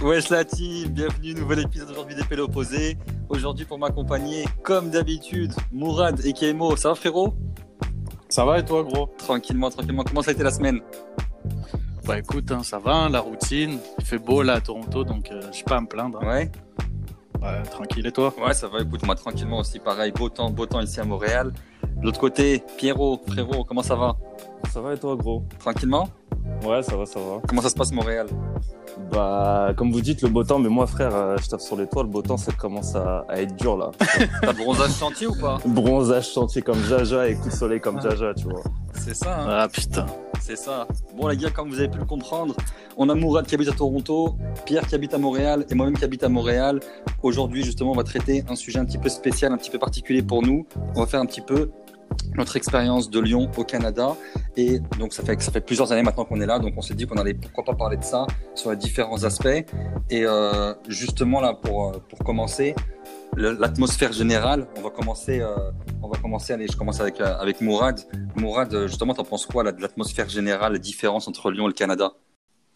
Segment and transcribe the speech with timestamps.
[0.00, 2.96] Wesh la team, bienvenue, nouvel épisode aujourd'hui des Pélos opposés.
[3.28, 6.74] Aujourd'hui pour m'accompagner, comme d'habitude, Mourad et Kemo.
[6.76, 7.34] Ça va frérot?
[8.28, 9.08] Ça va et toi gros?
[9.18, 10.04] Tranquillement, tranquillement.
[10.04, 10.80] Comment ça a été la semaine?
[12.06, 13.78] Bah écoute, hein, ça va, hein, la routine.
[13.98, 16.18] Il fait beau là à Toronto, donc euh, je suis pas à me plaindre.
[16.22, 16.26] hein.
[16.26, 16.50] Ouais
[17.42, 18.32] Ouais, tranquille et toi?
[18.42, 21.52] Ouais, ça va, écoute, moi tranquillement aussi, pareil, beau temps, beau temps ici à Montréal.
[21.96, 24.16] De l'autre côté, Pierrot, frérot, comment ça va?
[24.72, 25.44] Ça va et toi, gros?
[25.58, 26.08] Tranquillement?
[26.64, 27.40] Ouais, ça va, ça va.
[27.48, 28.26] Comment ça se passe Montréal?
[29.12, 31.86] Bah, comme vous dites, le beau temps, mais moi, frère, euh, je tape sur les
[31.86, 33.90] toits, le beau temps, ça commence à, à être dur, là.
[34.42, 35.58] T'as bronzage chantier ou pas?
[35.64, 38.62] Bronzage chantier comme Jaja et coup de soleil comme Jaja, tu vois.
[38.94, 40.06] C'est ça, hein Ah putain.
[40.40, 40.86] C'est ça.
[41.16, 42.54] Bon, les gars, comme vous avez pu le comprendre,
[42.96, 46.04] on a Mourad qui habite à Toronto, Pierre qui habite à Montréal et moi-même qui
[46.04, 46.80] habite à Montréal.
[47.22, 50.22] Aujourd'hui, justement, on va traiter un sujet un petit peu spécial, un petit peu particulier
[50.22, 50.66] pour nous.
[50.94, 51.70] On va faire un petit peu
[52.36, 54.16] notre expérience de Lyon au Canada.
[54.56, 56.58] Et donc, ça fait, ça fait plusieurs années maintenant qu'on est là.
[56.58, 59.46] Donc, on s'est dit qu'on allait pourquoi pas parler de ça sur les différents aspects.
[60.10, 62.74] Et euh, justement, là, pour, euh, pour commencer,
[63.36, 65.56] l'atmosphère générale, on va commencer, euh,
[66.02, 68.00] on va commencer, allez, je commence avec, avec Mourad.
[68.36, 71.74] Mourad, justement, t'en penses quoi là, de l'atmosphère générale, la différence entre Lyon et le
[71.74, 72.12] Canada?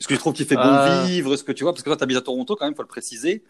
[0.00, 1.34] Est-ce que tu trouves qu'il fait bon vivre?
[1.34, 2.88] Est-ce que tu vois Parce que toi, tu habites à Toronto quand même, faut le
[2.88, 3.44] préciser.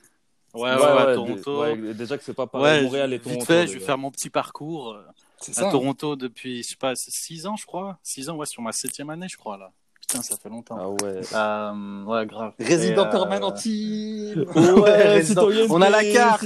[0.54, 1.62] Ouais, ouais, ouais, Toronto.
[1.62, 3.40] ouais, déjà que c'est pas pareil, Ouais, Montréal et Toronto.
[3.40, 3.86] vite fait, je vais déjà.
[3.86, 4.96] faire mon petit parcours
[5.40, 7.98] euh, C'est à Toronto depuis, je sais pas, 6 ans, je crois.
[8.02, 9.72] 6 ans, ouais, sur ma septième année, je crois, là.
[10.00, 10.76] Putain, ça fait longtemps.
[10.78, 11.20] Ah ouais.
[11.32, 12.52] Euh, ouais, grave.
[12.58, 14.44] Résident euh, permanent team.
[14.54, 16.44] Ouais, résident- on a la carte.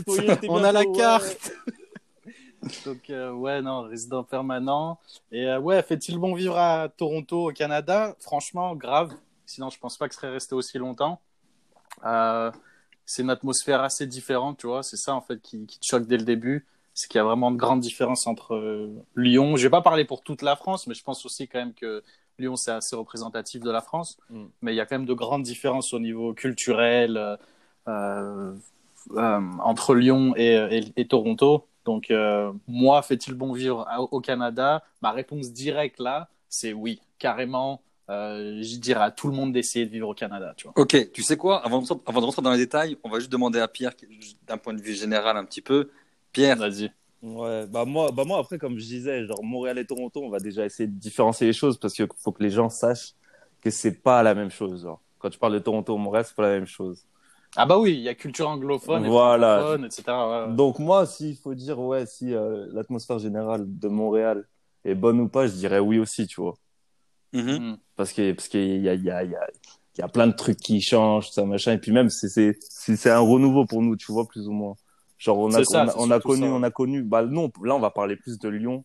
[0.49, 1.53] On a la carte.
[2.85, 4.99] Donc, euh, ouais, non, résident permanent.
[5.33, 8.17] Et euh, ouais, fait-il bon vivre à Toronto, au Canada?
[8.21, 9.13] Franchement, grave.
[9.47, 11.21] Sinon, je pense pas que je serais resté aussi longtemps.
[12.05, 12.51] Euh,
[13.07, 14.83] c'est une atmosphère assez différente, tu vois.
[14.83, 16.67] C'est ça, en fait, qui, qui te choque dès le début.
[16.99, 19.57] C'est qu'il y a vraiment de grandes différences entre euh, Lyon.
[19.57, 22.03] Je vais pas parler pour toute la France, mais je pense aussi quand même que
[22.41, 24.19] Lyon, c'est assez représentatif de la France.
[24.31, 24.47] Mm.
[24.63, 27.17] Mais il y a quand même de grandes différences au niveau culturel,
[27.87, 28.53] euh,
[29.17, 31.69] euh, entre Lyon et, et- et Toronto.
[31.85, 34.83] Donc, euh, moi, fait-il bon vivre au Canada?
[35.01, 37.81] Ma réponse directe là, c'est oui, carrément.
[38.11, 40.73] Euh, je dirais à tout le monde d'essayer de vivre au Canada, tu vois.
[40.77, 41.65] Ok, tu sais quoi?
[41.65, 43.93] Avant de, avant de rentrer dans les détails, on va juste demander à Pierre,
[44.49, 45.91] d'un point de vue général un petit peu.
[46.39, 46.93] Pierre, Vas-y.
[47.21, 50.39] Ouais, bah moi, bah moi après, comme je disais, genre Montréal et Toronto, on va
[50.39, 53.15] déjà essayer de différencier les choses parce qu'il faut que les gens sachent
[53.61, 54.83] que c'est pas la même chose.
[54.83, 55.01] Genre.
[55.19, 57.05] Quand tu parles de Toronto ou Montréal, c'est pas la même chose.
[57.57, 59.57] Ah bah oui, il y a culture anglophone, et Voilà.
[59.57, 60.03] francophone, etc.
[60.07, 60.55] Ouais.
[60.55, 64.47] Donc moi, s'il faut dire ouais, si euh, l'atmosphère générale de Montréal
[64.85, 66.55] est bonne ou pas, je dirais oui aussi, tu vois.
[67.33, 67.73] Mhm.
[67.73, 67.79] Mm.
[67.97, 69.47] Parce que parce qu'il y a il y a il y a
[69.97, 72.57] il y a plein de trucs qui changent, ça machin, et puis même c'est c'est
[72.61, 74.77] c'est c'est un renouveau pour nous, tu vois plus ou moins.
[75.19, 76.49] Genre on a ça, on a, on connu ça.
[76.49, 78.85] on a connu bah non là on va parler plus de Lyon.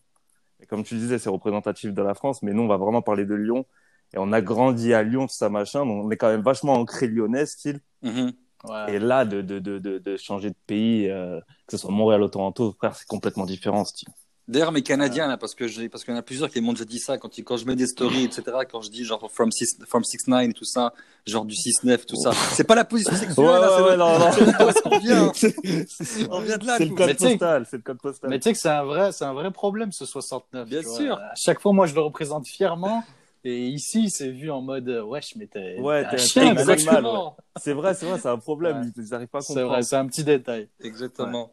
[0.60, 3.24] Et comme tu disais, c'est représentatif de la France, mais nous on va vraiment parler
[3.26, 3.66] de Lyon.
[4.14, 6.74] Et on a grandi à Lyon, tout ça machin, donc on est quand même vachement
[6.74, 7.80] ancré lyonnais style.
[8.02, 8.32] Mhm.
[8.64, 8.94] Ouais.
[8.94, 12.22] Et là, de, de, de, de, de changer de pays, euh, que ce soit Montréal
[12.22, 14.08] ou Toronto, frère, c'est complètement différent, style.
[14.46, 16.72] D'ailleurs, mes Canadiens, là, parce que j'ai, parce qu'il y en a plusieurs qui m'ont
[16.72, 19.30] déjà dit ça quand, ils- quand je mets des stories, etc., quand je dis genre
[19.32, 20.92] from 6, from 6 9 et tout ça,
[21.26, 22.32] genre du 6 9 tout ça.
[22.52, 24.30] C'est pas la position sexuelle, là, c'est le- non, non.
[24.72, 25.32] c'est qu'on vient.
[25.88, 28.00] C'est On vient de là, c'est le code Mais tu sais- postal, c'est le code
[28.02, 28.28] postal.
[28.30, 30.68] Mais tu sais que c'est un vrai, c'est un vrai problème ce 69.
[30.68, 31.14] Bien sûr.
[31.16, 33.02] À chaque fois, moi, je le représente fièrement.
[33.46, 36.54] Et ici, c'est vu en mode, euh, wesh, mais t'es Ouais, t'es un chien.
[37.56, 38.86] C'est vrai, c'est vrai, c'est un problème, Ouais.
[38.96, 39.68] ils n'arrivent pas à C'est comprendre.
[39.72, 40.68] vrai, c'est un petit détail.
[40.82, 41.50] Exactement.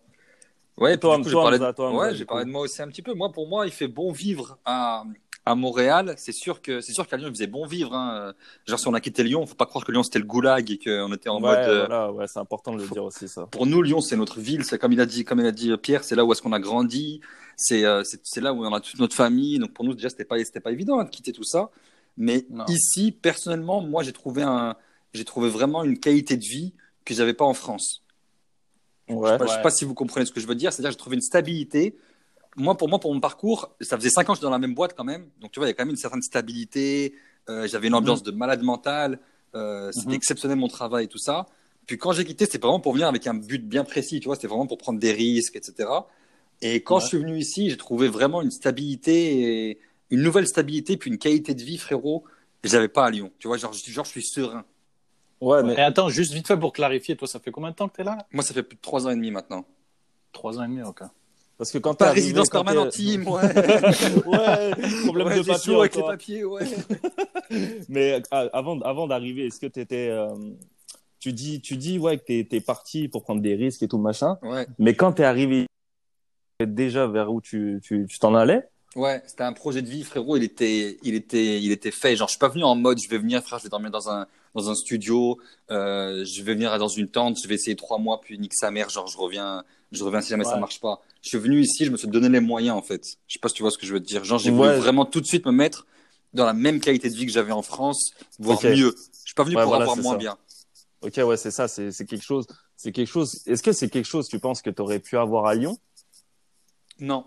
[0.78, 1.72] Ouais, Toi, coup, toi, parlé de...
[1.72, 3.14] toi, ouais, j'ai parlé de moi aussi un petit peu.
[3.14, 5.04] Moi, pour moi, il fait bon vivre à,
[5.46, 6.16] à Montréal.
[6.18, 8.34] C'est sûr que, c'est sûr qu'à Lyon, il faisait bon vivre, hein.
[8.66, 10.80] Genre, si on a quitté Lyon, faut pas croire que Lyon c'était le goulag et
[10.80, 13.46] qu'on était en ouais, mode, euh, voilà, ouais, c'est important de le dire aussi, ça.
[13.48, 14.64] pour nous, Lyon, c'est notre ville.
[14.66, 16.54] C'est comme il a dit, comme il a dit Pierre, c'est là où est-ce qu'on
[16.54, 17.22] a grandi.
[17.58, 19.60] C'est, euh, c'est, c'est là où on a toute notre famille.
[19.60, 21.70] Donc pour nous, déjà, c'était pas, c'était pas évident hein, de quitter tout ça.
[22.18, 22.66] Mais Non.
[22.68, 24.76] ici, personnellement, moi, j'ai trouvé un,
[25.14, 26.74] j'ai trouvé vraiment une qualité de vie
[27.06, 28.04] que j'avais pas en France.
[29.12, 29.38] Ouais.
[29.40, 29.62] Je je sais Ouais.
[29.62, 30.72] pas si vous comprenez ce que je veux dire.
[30.74, 31.96] C'est-à-dire, j'ai trouvé une stabilité.
[32.58, 34.74] Moi, pour moi, pour mon parcours, ça faisait cinq ans que j'étais dans la même
[34.76, 35.28] boîte quand même.
[35.40, 37.14] Donc, tu vois, il y a quand même une certaine stabilité.
[37.50, 39.20] Euh, j'avais une ambiance de malade mental.
[39.56, 40.14] Euh, c'était Mhm.
[40.16, 41.46] exceptionnel mon travail et tout ça.
[41.88, 44.20] Puis quand j'ai quitté, c'était vraiment pour venir avec un but bien précis.
[44.20, 45.90] Tu vois, c'était vraiment pour prendre des risques, etc.
[46.62, 47.02] Et quand Ouais.
[47.02, 51.18] je suis venu ici, j'ai trouvé vraiment une stabilité, et une nouvelle stabilité, puis une
[51.18, 52.24] qualité de vie, frérot.
[52.64, 53.32] que j'avais pas à Lyon.
[53.40, 54.64] Tu vois, genre, je suis serein.
[55.42, 57.90] Ouais, mais Et attends, juste vite fait pour clarifier, toi, ça fait combien de temps
[57.90, 59.66] que t'es là, là Moi, ça fait plus de trois ans et demi maintenant.
[60.32, 61.02] Trois ans et demi, ok.
[61.58, 63.42] parce que quand arrivé, résidence permanente, team, ouais.
[64.26, 64.72] ouais,
[65.04, 66.66] problème Ouais, de papier chaud avec les papiers, ouais.
[67.90, 70.30] Mais euh, avant, avant d'arriver, est-ce que t'étais, euh,
[71.20, 73.98] tu dis, tu dis ouais que t'es, t'es parti pour prendre des risques et tout
[73.98, 74.38] machin.
[74.44, 78.64] Ouais, Mais quand t'es arrivé, tu savais déjà vers où tu, tu, tu t'en allais?
[78.96, 80.38] ouais, c'était un projet de vie, frérot.
[80.38, 82.16] Il était, il était, il était fait.
[82.16, 84.10] Genre, je suis pas venu en mode, je vais venir, frère, je vais dormir dans
[84.10, 85.38] un, dans un studio,
[85.70, 88.70] euh, je vais venir dans une tente, je vais essayer trois mois, puis nique sa
[88.72, 90.60] mère, genre je reviens, je reviens si jamais ça Ouais.
[90.60, 91.02] marche pas.
[91.22, 93.06] Je suis venu ici, je me suis donné les moyens en fait.
[93.28, 94.24] Je sais pas si tu vois ce que je veux te dire.
[94.24, 94.58] Genre j'ai Ouais.
[94.58, 95.86] voulu vraiment tout de suite me mettre
[96.34, 98.96] dans la même qualité de vie que j'avais en France, voire mieux.
[98.96, 100.18] Je suis pas venu Ouais, pour voilà, avoir moins ça.
[100.18, 100.38] bien.
[101.02, 102.46] Ok, ouais, c'est ça, c'est c'est quelque chose.
[102.78, 103.42] C'est quelque chose.
[103.46, 105.78] Est-ce que c'est quelque chose tu penses que tu aurais pu avoir à Lyon?
[107.00, 107.26] Non.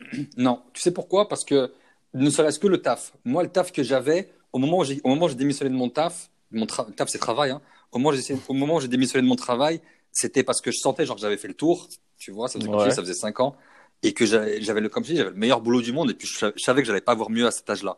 [0.36, 0.62] Non.
[0.72, 1.28] Tu sais pourquoi?
[1.28, 1.72] Parce que
[2.14, 3.12] ne serait-ce que le taf.
[3.24, 5.76] Moi, le taf que j'avais, au moment où j'ai, au moment où j'ai démissionné de
[5.76, 7.60] mon taf, mon tra- taf c'est travail, hein.
[7.92, 9.80] Au moment où j'ai, au moment où j'ai démissionné de mon travail,
[10.12, 11.88] c'était parce que je sentais genre que j'avais fait le tour.
[12.16, 12.90] Tu vois, ça faisait, Ouais.
[12.90, 13.54] ça faisait cinq ans.
[14.02, 16.10] Et que j'avais, j'avais le, comme je dis, j'avais le meilleur boulot du monde.
[16.10, 17.96] Et puis, je, sa- je savais que j'allais pas avoir mieux à cet âge-là.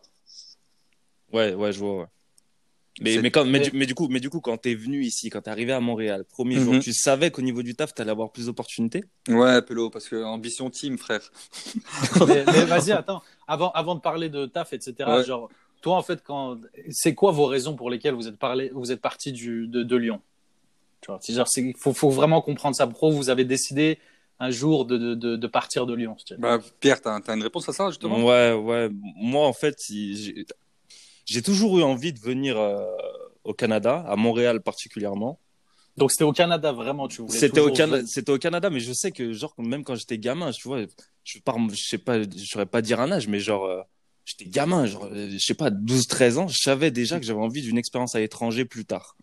[1.33, 1.99] Ouais, ouais, je vois.
[2.01, 2.07] Ouais.
[3.03, 5.03] Mais mais quand mais, Mais- du, mais du coup mais du coup quand t'es venu
[5.05, 6.65] ici, quand t'es arrivé à Montréal, premier Mhm.
[6.65, 9.05] jour, tu savais qu'au niveau du taf t'allais avoir plus d'opportunités?
[9.29, 11.31] Ouais, Pelo, parce que ambition team, frère.
[12.27, 13.21] mais, mais vas-y, attends.
[13.47, 14.95] Avant, avant de parler de taf, etc.
[15.19, 15.25] Ouais.
[15.25, 15.51] Genre,
[15.87, 16.59] toi, en fait, quand,
[16.91, 19.97] c'est quoi vos raisons pour lesquelles vous êtes parlé, vous êtes parti du, de, de
[19.97, 20.21] Lyon?
[21.01, 22.89] Tu vois, c'est genre, c'est, faut, faut vraiment comprendre ça.
[22.89, 24.01] Pro, vous avez décidé
[24.41, 26.17] un jour de, de, de, de partir de Lyon.
[26.39, 28.17] Bah, Pierre, t'as, t'as une réponse à ça, justement?
[28.25, 28.89] Ouais, ouais.
[28.91, 30.45] Moi, en fait, si-
[31.25, 32.85] j'ai toujours eu envie de venir euh,
[33.45, 35.39] au Canada, à Montréal particulièrement.
[35.97, 37.39] Donc, c'était au Canada, vraiment, tu voulais.
[37.39, 37.73] C'était au,
[38.07, 40.81] c'était au Canada, mais je sais que, genre, même quand j'étais gamin, tu vois,
[41.23, 43.83] je pars, je sais pas, je saurais pas dire un âge, mais genre, euh,
[44.27, 47.41] j'étais gamin, genre, euh, je sais pas, 12, 13 ans, je savais déjà que j'avais
[47.41, 49.17] envie d'une expérience à l'étranger plus tard.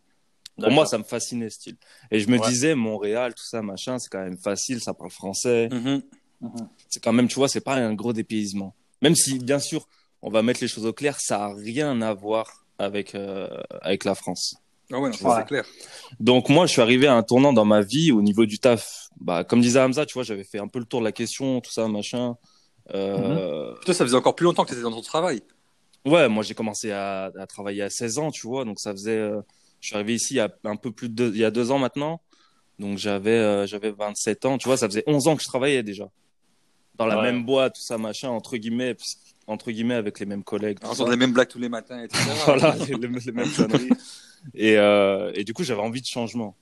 [0.59, 1.77] Pour moi, ça me fascinait, ce style.
[2.11, 2.47] Et je me Ouais.
[2.47, 5.69] disais, Montréal, tout ça, machin, c'est quand même facile, ça parle français.
[5.71, 6.01] Mhm.
[6.41, 6.67] Mhm.
[6.89, 8.75] c'est quand même, tu vois, c'est pas un gros dépaysement.
[9.01, 9.87] Même si, bien sûr,
[10.21, 13.47] on va mettre les choses au clair, ça a rien à voir avec euh,
[13.81, 14.55] avec la France.
[14.91, 15.65] Ah ouais, non, ça, c'est clair.
[16.19, 19.07] Donc moi, je suis arrivé à un tournant dans ma vie au niveau du taf.
[19.21, 21.61] Bah, comme disait Hamza, tu vois, j'avais fait un peu le tour de la question,
[21.61, 22.35] tout ça, machin.
[22.93, 25.41] Euh, Toi, ça faisait encore plus longtemps que t'étais dans ton travail.
[26.05, 29.17] Ouais, moi j'ai commencé à, à travailler à 16 ans, tu vois, donc ça faisait.
[29.17, 29.39] euh,
[29.79, 31.51] je suis arrivé ici il y a un peu plus de deux, il y a
[31.51, 32.21] deux ans maintenant,
[32.77, 35.81] donc j'avais euh, j'avais 27 ans, tu vois, ça faisait 11 ans que je travaillais
[35.81, 36.09] déjà
[36.95, 37.23] dans la Ouais.
[37.23, 38.97] même boîte, tout ça machin, entre guillemets,
[39.47, 40.77] entre guillemets avec les mêmes collègues.
[40.83, 41.09] Entendre ça.
[41.11, 42.19] les mêmes blagues tous les matins, etc.
[42.45, 43.89] voilà, les, les- les mêmes conneries.
[44.53, 46.55] Et, euh, et du coup, j'avais envie de changement.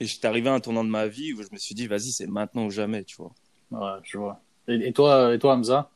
[0.00, 2.12] Et j'étais arrivé à un tournant de ma vie où je me suis dit, vas-y,
[2.12, 3.32] c'est maintenant ou jamais, tu vois.
[3.72, 4.40] Ouais, je vois.
[4.68, 5.90] Et, et toi, et toi, Hamza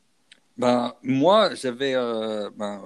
[0.57, 2.81] Ben, moi, j'avais, euh, ben,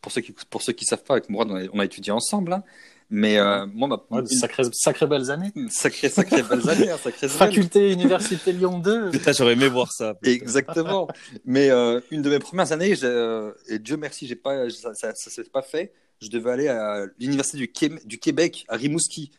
[0.00, 2.12] pour ceux qui, pour ceux qui savent pas, avec Mourad, on a, on a étudié
[2.12, 2.62] ensemble, hein.
[3.10, 4.26] Mais, euh, moi, ma, Ouais,
[4.74, 5.50] sacrées belles années.
[5.70, 7.26] sacrée, sacrée belles années, hein, belle.
[7.26, 9.10] Faculté Université Lyon 2.
[9.12, 10.14] Putain, j'aurais aimé voir ça.
[10.24, 11.08] Exactement.
[11.46, 15.14] Mais, euh, une de mes premières années, euh, et Dieu merci, j'ai pas, ça, ça,
[15.14, 15.90] ça s'est pas fait.
[16.20, 19.30] Je devais aller à l'université du, Qué- du Québec, à Rimouski.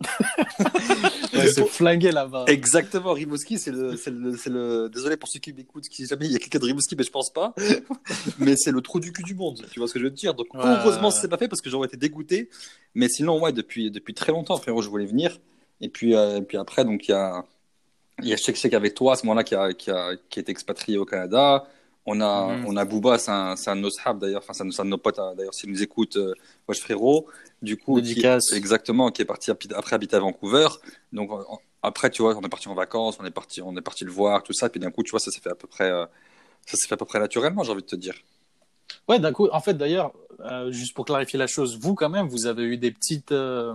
[1.38, 2.44] Ouais, c'est flingué là-bas.
[2.46, 6.26] Exactement, Rimouski, c'est le, c'est le, c'est le, désolé pour ceux qui m'écoutent, si jamais
[6.26, 7.54] il y a quelqu'un de Rimouski, mais je pense pas.
[8.38, 10.34] mais c'est le trou du cul du monde, tu vois ce que je veux dire.
[10.34, 12.48] Donc, Ouais, heureusement, s'est pas fait parce que j'aurais été dégoûté.
[12.94, 15.38] Mais sinon, ouais, depuis, depuis très longtemps, frérot, je voulais venir.
[15.80, 17.44] Et puis, euh, et puis après, donc, il y a,
[18.22, 20.40] il y a Cheikh Cheikh avec toi, à ce moment-là, qui a, qui a, qui
[20.40, 21.66] est expatrié au Canada.
[22.10, 22.64] On a, Mhm.
[22.68, 24.90] on a Booba, c'est un, un de nos sahabs, d'ailleurs, enfin, c'est un, un de
[24.90, 26.32] nos potes, hein, d'ailleurs, s'il nous écoute, euh,
[26.66, 27.26] wesh frérot.
[27.60, 30.68] Du coup, qui- exactement, qui est parti après habiter à Vancouver.
[31.12, 31.28] Donc,
[31.82, 34.10] après, tu vois, on est parti en vacances, on est parti, on est parti le
[34.10, 34.68] voir, tout ça.
[34.70, 36.06] Puis d'un coup, tu vois, ça s'est fait à peu près, euh,
[36.66, 38.14] ça s'est fait à peu près naturellement, j'ai envie de te dire.
[39.08, 42.28] Ouais, d'un coup, en fait, d'ailleurs, euh, juste pour clarifier la chose, vous, quand même,
[42.28, 43.32] vous avez eu des petites.
[43.32, 43.74] euh,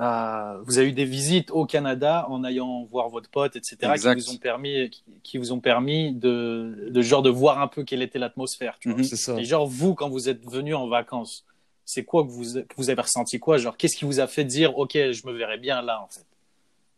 [0.00, 3.86] euh, vous avez eu des visites au Canada en allant voir votre pote, etc., qui
[3.86, 4.18] Exact.
[4.20, 7.82] vous ont permis, qui, qui vous ont permis de, de genre de voir un peu
[7.82, 8.78] quelle était l'atmosphère.
[8.80, 8.98] Tu vois.
[8.98, 9.04] Mhm.
[9.04, 9.36] C'est ça.
[9.38, 11.44] Et genre, vous, quand vous êtes venu en vacances,
[11.84, 13.58] c'est quoi que vous, que vous avez ressenti quoi?
[13.58, 16.24] Genre, qu'est-ce qui vous a fait dire, ok, je me verrais bien là, en fait?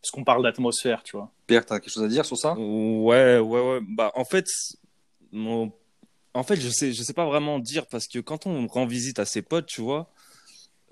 [0.03, 1.31] Parce qu'on parle d'atmosphère, tu vois.
[1.47, 2.55] Pierre, t'as quelque chose à dire sur ça?
[2.55, 3.81] Ouais, ouais, ouais.
[3.83, 4.47] Bah, en fait,
[5.33, 5.73] mon...
[6.35, 9.19] en fait, je sais, je sais pas vraiment dire parce que quand on rend visite
[9.19, 10.11] à ses potes, tu vois.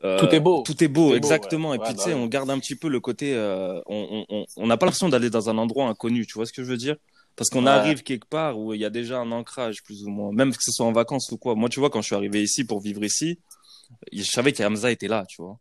[0.05, 0.63] Euh, Tout est beau.
[0.63, 1.71] Tout est beau, Tout est beau, exactement.
[1.71, 1.77] ouais.
[1.77, 2.21] Et puis, Ouais, tu bah sais, ouais.
[2.21, 3.35] on garde un petit peu le côté.
[3.35, 6.47] euh, on on- on- on n'a pas l'impression d'aller dans un endroit inconnu, tu vois
[6.47, 6.97] ce que je veux dire?
[7.37, 7.71] Parce qu'on Ouais.
[7.71, 10.33] arrive quelque part où il y a déjà un ancrage, plus ou moins.
[10.33, 11.55] Même que ce soit en vacances ou quoi.
[11.55, 13.39] Moi, tu vois, quand je suis arrivé ici pour vivre ici,
[14.13, 15.57] je savais qu'Hamza était là, tu vois.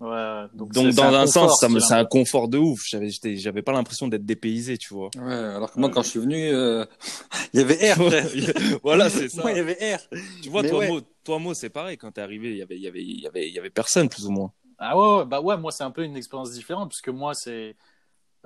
[0.00, 2.80] Ouais, donc, dans un, confort, sens, ça me, c'est un confort de ouf.
[2.90, 5.10] J'avais, j'étais- j'avais pas l'impression d'être dépaysé, tu vois.
[5.16, 6.84] Ouais, alors que moi, quand je suis venu, euh,
[7.54, 7.98] il y avait air,
[8.82, 9.42] voilà, c'est ça.
[9.42, 10.00] Moi, il y avait air.
[10.42, 10.88] Tu vois, Mais toi, ouais.
[11.24, 11.96] Toi, Mo, c'est pareil.
[11.98, 13.70] Quand t'es arrivé, il y avait, il y avait, il y avait, il y avait
[13.70, 14.52] personne, plus ou moins.
[14.78, 17.76] Ah ouais, ouais, bah ouais, moi c'est un peu une expérience différente puisque moi c'est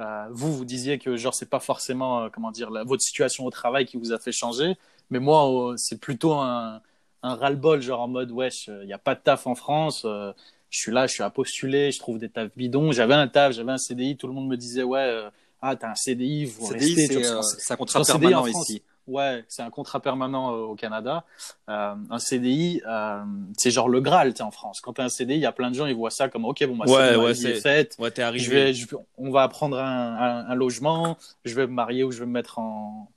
[0.00, 3.44] euh, vous vous disiez que genre c'est pas forcément euh, comment dire la- votre situation
[3.46, 4.76] au travail qui vous a fait changer,
[5.10, 6.82] mais moi euh, c'est plutôt un,
[7.22, 10.32] un ras-le-bol genre en mode wesh, il y a pas de taf en France, euh,
[10.70, 13.52] je suis là, je suis à postuler, je trouve des tafs bidons, j'avais un taf,
[13.54, 15.30] j'avais un CDI, tout le monde me disait ouais euh,
[15.62, 18.34] ah t'as un CDI, vous CDI, restez, c'est tu vois, euh, un contrat sur CDI
[18.34, 18.68] en permanent France.
[18.68, 18.82] ici.
[19.06, 21.24] Ouais, c'est un contrat permanent euh, au Canada.
[21.68, 23.22] Euh, un CDI, euh,
[23.56, 24.80] c'est genre le Graal, tu en France.
[24.80, 26.44] Quand tu as un CDI, il y a plein de gens, ils voient ça comme,
[26.44, 27.96] OK, bon, bah, Ouais, c'est ma ouais, vie c'est- est faite.
[28.00, 28.44] Ouais, t'es arrivé.
[28.44, 32.02] Je vais, je vais- on va prendre un, un- un logement, je vais me marier
[32.02, 33.08] ou je vais me mettre en,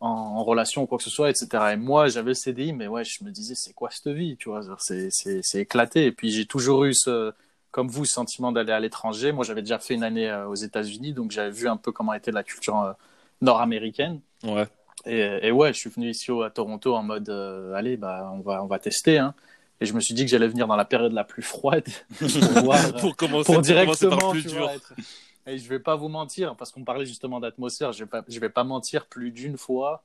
[0.00, 1.48] en, en relation ou quoi que ce soit, etc.
[1.72, 4.50] Et moi, j'avais le CDI, mais ouais, je me disais, c'est quoi cette vie, tu
[4.50, 5.08] vois, c'est,
[5.54, 6.04] éclaté.
[6.04, 7.32] Et puis, j'ai toujours eu ce,
[7.70, 9.32] comme vous, ce sentiment d'aller à l'étranger.
[9.32, 12.12] Moi, j'avais déjà fait une année euh, aux États-Unis, donc j'avais vu un peu comment
[12.12, 12.94] était la culture
[13.40, 14.20] nord-américaine.
[14.44, 14.66] Ouais.
[15.06, 18.40] Et, et ouais, je suis venu ici à Toronto en mode, euh, allez, bah, on
[18.40, 19.34] va, on va tester, hein.
[19.80, 21.84] Et je me suis dit que j'allais venir dans la période la plus froide
[22.18, 24.58] pour voir, pour commencer, pour commencer par directement plus dur.
[24.62, 24.94] vois, être-
[25.48, 28.38] Et je vais pas vous mentir parce qu'on parlait justement d'atmosphère, je vais pas je
[28.38, 30.04] vais pas mentir plus d'une fois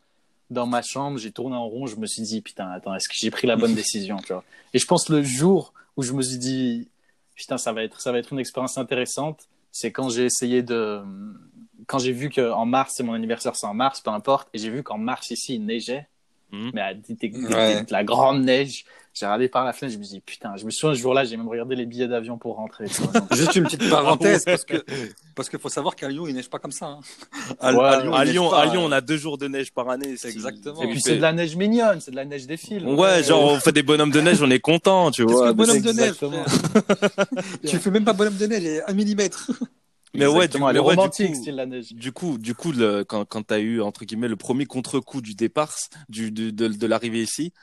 [0.49, 3.13] dans ma chambre, j'ai tourné en rond, je me suis dit putain attends, est-ce que
[3.15, 4.43] j'ai pris la bonne décision, tu vois.
[4.73, 6.87] Et je pense le jour où je me suis dit
[7.35, 11.03] putain ça va être ça va être une expérience intéressante, c'est quand j'ai essayé de
[11.87, 14.57] quand j'ai vu que en mars, c'est mon anniversaire, c'est en mars, peu importe, et
[14.59, 16.07] j'ai vu qu'en mars ici il neigeait.
[16.51, 16.71] Mhm.
[16.73, 17.81] Mais à des- des- Ouais.
[17.83, 20.63] de la grande neige, j'ai regardé par la fenêtre, je me suis dit putain, je
[20.65, 22.85] me souviens ce jour-là, j'ai même regardé les billets d'avion pour rentrer.
[23.35, 24.77] Juste une petite parenthèse, Ah parce que
[25.35, 26.85] parce qu'il faut savoir qu'à Lyon, il neige pas comme ça.
[26.85, 26.99] hein.
[27.59, 29.47] À, Ouais, à À il neige Lyon, pas, à Lyon, on a deux jours de
[29.49, 30.15] neige par année.
[30.15, 30.81] c'est- Exactement.
[30.83, 32.97] Et puis c'est de la neige mignonne, c'est de la neige des films.
[32.97, 35.47] Ouais, genre on fait des bonhommes de neige, on est content, tu Qu'est-ce vois.
[35.49, 36.13] que bonhomme de neige.
[37.67, 39.51] Tu fais même pas bonhomme de neige, un millimètre.
[40.13, 41.91] Mais ouais, du, Exactement, elle mais est ouais, du romantique, coup, style la neige.
[41.91, 45.35] du coup, du coup, le, quand, quand t'as eu, entre guillemets, le premier contre-coup du
[45.35, 45.75] départ,
[46.09, 47.53] du, de, de, de l'arrivée ici,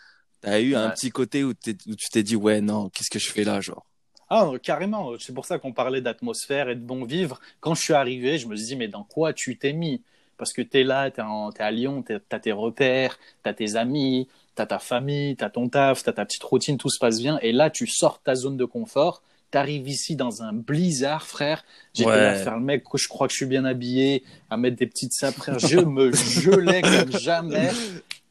[0.43, 1.77] t'as eu un petit côté où, tu
[2.13, 3.87] t'es dit, ouais, non, qu'est-ce que je fais là, genre?
[4.29, 5.13] Ah, euh, carrément.
[5.19, 7.41] C'est pour ça qu'on parlait d'atmosphère et de bon vivre.
[7.61, 10.03] Quand je suis arrivé, je me suis dit, mais dans quoi tu t'es mis?
[10.37, 13.77] Parce que t'es là, t'es, en- t'es à Lyon, t'es- t'as tes repères, t'as tes
[13.77, 17.39] amis, t'as ta famille, t'as ton taf, t'as ta petite routine, tout se passe bien.
[17.43, 19.23] Et là, tu sors de ta zone de confort.
[19.55, 21.65] T'arrives ici dans un blizzard, frère.
[21.93, 22.17] J'étais Ouais.
[22.17, 25.13] à faire le mec, je crois que je suis bien habillé, à mettre des petites
[25.13, 25.61] sapes, frère.
[25.61, 27.71] Je me gelais comme jamais.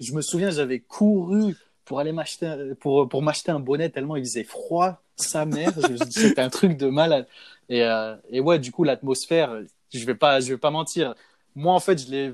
[0.02, 4.26] Je me souviens, j'avais couru pour aller m'acheter, pour, pour m'acheter un bonnet tellement il
[4.26, 5.02] faisait froid.
[5.16, 5.72] Sa mère,
[6.10, 7.26] c'était un truc de malade.
[7.70, 9.62] Et, euh, et ouais, du coup, l'atmosphère,
[9.94, 11.16] je vais pas, je vais pas mentir.
[11.56, 12.34] Moi, en fait, je l'ai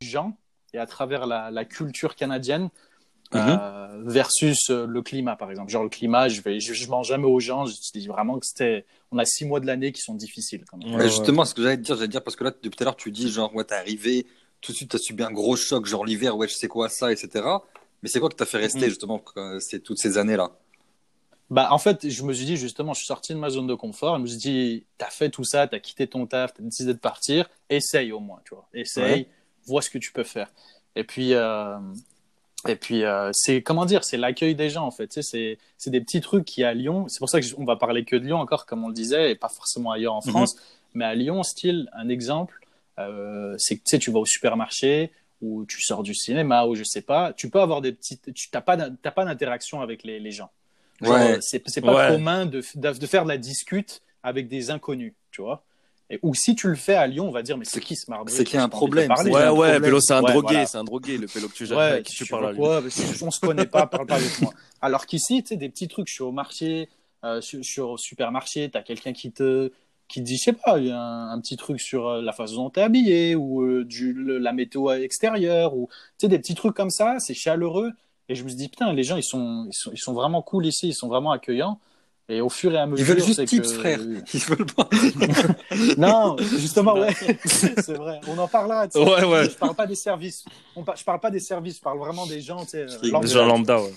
[0.00, 0.36] gens
[0.72, 2.68] et à travers la, la culture canadienne
[3.34, 5.70] euh, versus euh, le climat, par exemple.
[5.70, 7.66] Genre le climat, je vais, je, je mens jamais aux gens.
[7.66, 10.64] Je dis vraiment que c'était, on a six mois de l'année qui sont difficiles.
[10.70, 10.94] Quand même.
[10.94, 12.82] Ouais, justement, ce que j'allais te dire, j'allais te dire parce que là, depuis tout
[12.82, 14.26] à l'heure, tu dis genre, ouais, t'es arrivé,
[14.60, 17.12] tout de suite, t'as subi un gros choc, genre l'hiver, ouais, je sais quoi, ça,
[17.12, 17.44] etc.
[18.02, 18.88] Mais c'est quoi que t'as fait rester, Mhm.
[18.88, 19.22] justement,
[19.60, 20.50] c'est toutes ces années-là?
[21.50, 23.74] Bah, en fait, je me suis dit, justement, je suis sorti de ma zone de
[23.74, 24.16] confort.
[24.16, 26.98] Je me suis dit, t'as fait tout ça, t'as quitté ton taf, t'as décidé de
[26.98, 27.48] partir.
[27.68, 28.66] Essaye au moins, tu vois.
[28.72, 29.28] Essaye, Ouais.
[29.66, 30.50] vois ce que tu peux faire.
[30.96, 31.76] Et puis, euh,
[32.68, 35.08] et puis, euh, c'est, comment dire, c'est l'accueil des gens, en fait.
[35.08, 37.76] Tu sais, c'est, c'est des petits trucs qui, à Lyon, c'est pour ça qu'on va
[37.76, 40.30] parler que de Lyon encore, comme on le disait, et pas forcément ailleurs en Mhm.
[40.30, 40.56] France.
[40.94, 42.60] Mais à Lyon, style, un exemple,
[42.98, 45.10] euh, c'est que, tu sais, tu vas au supermarché,
[45.42, 48.48] ou tu sors du cinéma, ou je sais pas, tu peux avoir des petites, tu
[48.50, 50.50] t'as pas, pas d'interaction avec les, les gens.
[51.02, 51.38] Ouais.
[51.42, 52.08] c'est c'est pas Ouais.
[52.14, 55.62] commun de, de, de faire de la discute avec des inconnus, tu vois.
[56.10, 58.10] Et, ou si tu le fais à Lyon, on va dire, mais c'est qui ce
[58.10, 59.82] marbre c'est qu'il y a un problème, parler, Ouais, un ouais, problème.
[59.82, 60.66] Pélo, c'est un Ouais, drogué, voilà.
[60.66, 62.60] c'est un drogué, le Pélo que tu, Ouais, qui tu tu parles lui.
[63.22, 64.52] On se connaît pas, parle pas avec moi.
[64.82, 66.88] Alors qu'ici, tu sais, des petits trucs, je suis au marché,
[67.24, 69.72] euh, je, je suis au supermarché, t'as quelqu'un qui te,
[70.08, 72.70] qui te dit, je sais pas, un, un petit truc sur euh, la façon dont
[72.70, 76.74] t'es habillé, ou euh, du, le- la météo extérieure, ou tu sais, des petits trucs
[76.76, 77.92] comme ça, c'est chaleureux.
[78.28, 80.42] Et je me suis dit, putain, les gens, ils sont, ils sont, ils sont vraiment
[80.42, 81.78] cool ici, ils sont vraiment accueillants.
[82.28, 84.00] Et au fur et à mesure, Ils veulent juste tips, que- frère.
[84.00, 84.88] Ils veulent pas.
[85.98, 87.12] Non, justement, ouais,
[87.44, 88.20] c'est vrai.
[88.28, 88.88] On en parlera.
[88.88, 89.04] tu sais.
[89.04, 89.44] Ouais, ouais.
[89.44, 90.44] Je parle pas des services.
[90.76, 91.76] On par- Je parle pas des services.
[91.76, 92.86] Je parle vraiment des gens, tu sais.
[93.02, 93.26] Des.
[93.26, 93.92] Genre lambda, ouais.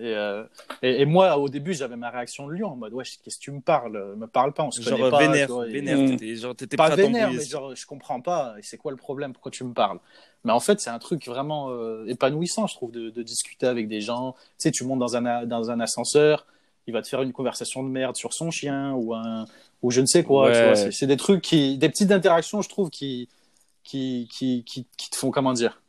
[0.00, 0.42] Et, euh,
[0.82, 3.42] et, et moi, au début, j'avais ma réaction de lion en mode, ouais, qu'est-ce que
[3.44, 4.16] tu me parles?
[4.16, 5.18] Me parle pas, on se Genre connaît pas.
[5.20, 6.34] vénère, tu vois, et- vénère, Mm.
[6.34, 8.56] genre, t'étais pas vénère, mais genre, je comprends pas.
[8.62, 9.32] C'est quoi le problème?
[9.32, 10.00] Pourquoi tu me parles?
[10.42, 13.86] Mais en fait, c'est un truc vraiment euh, épanouissant, je trouve, de, de discuter avec
[13.86, 14.32] des gens.
[14.32, 16.46] Tu sais, tu montes dans un, a- dans un ascenseur,
[16.86, 19.46] il va te faire une conversation de merde sur son chien ou un
[19.82, 20.46] ou je ne sais quoi.
[20.48, 20.90] Ouais.
[20.90, 23.28] C'est, des trucs qui, des petites interactions, je trouve, qui
[23.84, 25.82] qui, qui, qui, qui te font comment dire,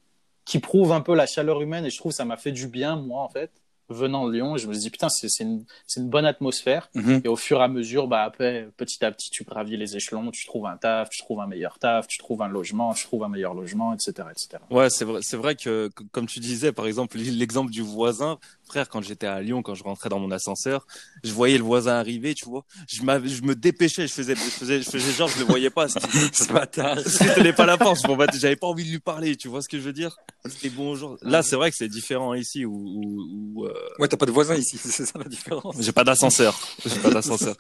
[0.44, 1.86] qui prouvent un peu la chaleur humaine.
[1.86, 3.52] Et je trouve que ça m'a fait du bien, moi, en fait,
[3.90, 4.56] venant de Lyon.
[4.56, 5.64] Et je me suis dit, putain, c'est, une,
[5.96, 6.90] une bonne atmosphère.
[6.94, 7.22] Mhm.
[7.24, 10.30] Et au fur et à mesure, bah après, petit à petit, tu gravis les échelons,
[10.32, 13.24] tu trouves un taf, tu trouves un meilleur taf, tu trouves un logement, tu trouves
[13.24, 14.62] un meilleur logement, etc., etc.
[14.70, 18.90] Ouais, c'est vrai, c'est vrai que- comme tu disais, par exemple, l'exemple du voisin, frère,
[18.90, 20.86] quand j'étais à Lyon, quand je rentrais dans mon ascenseur,
[21.24, 24.82] je voyais le voisin arriver, tu vois, je je me dépêchais, je faisais, je faisais,
[24.82, 25.88] je faisais genre, je le voyais pas,
[26.34, 27.00] Ce bâtard.
[27.06, 29.70] c'était pas la force, bon, bah, j'avais pas envie de lui parler, tu vois ce
[29.70, 30.16] que je veux dire?
[30.46, 31.18] C'était bonjour.
[31.22, 34.32] Là, c'est vrai que c'est différent ici, où, où, où, euh, Ouais, t'as pas de
[34.32, 35.76] voisin ici, c'est ça la différence.
[35.80, 37.56] j'ai pas d'ascenseur, j'ai pas d'ascenseur.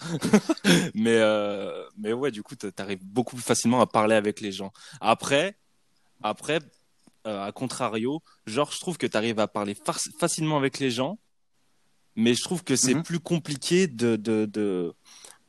[0.93, 4.71] mais, euh, mais ouais, du coup, t'arrives beaucoup plus facilement à parler avec les gens.
[5.01, 5.57] Après,
[6.23, 6.59] après,
[7.25, 9.75] à contrario, genre, je trouve que tu arrives à parler
[10.19, 11.19] facilement avec les gens,
[12.15, 13.03] mais je trouve que c'est Mhm.
[13.03, 14.93] plus compliqué de, de, de,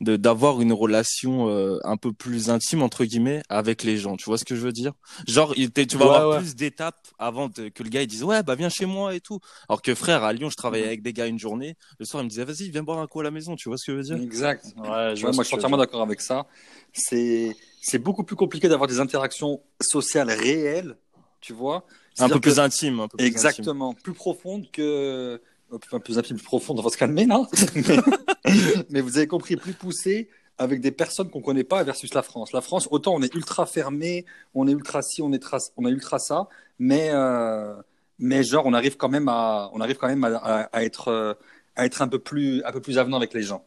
[0.01, 4.17] de- d'avoir une relation euh, un peu plus intime, entre guillemets, avec les gens.
[4.17, 4.93] Tu vois ce que je veux dire?
[5.29, 6.39] Genre, il- tu vas Ouais, avoir ouais.
[6.39, 9.21] plus d'étapes avant de- que le gars il dise, ouais, bah, viens chez moi et
[9.21, 9.41] tout.
[9.69, 10.89] Alors que frère, à Lyon, je travaillais Mhm.
[10.91, 11.77] avec des gars une journée.
[12.01, 13.57] Le soir, ils me disaient, vas-y, viens boire un coup à la maison.
[13.57, 14.19] Tu vois ce que je veux dire?
[14.23, 14.65] Exact.
[14.77, 16.47] Ouais, je vois moi, je suis entièrement d'accord avec ça.
[16.93, 20.97] C'est, c'est beaucoup plus compliqué d'avoir des interactions sociales réelles,
[21.41, 21.85] tu vois.
[22.19, 23.37] Un peu plus que- intime, un peu plus intime.
[23.37, 25.41] Exactement, plus profonde que.
[25.73, 27.97] Enfin, plus intime, plus profonde, on va se calmer, non mais...
[28.91, 30.29] mais vous avez compris, plus poussé
[30.59, 32.53] avec des personnes qu'on connaît pas versus la France.
[32.53, 34.25] La France, autant on est ultra fermé,
[34.55, 37.75] on est ultra ci, on est, tra- on est ultra ça, mais, euh,
[38.21, 41.09] mais genre, on arrive quand même à, on arrive quand même à, à- à être,
[41.09, 41.35] euh,
[41.75, 43.67] à être un peu plus, un peu plus avenant avec les gens.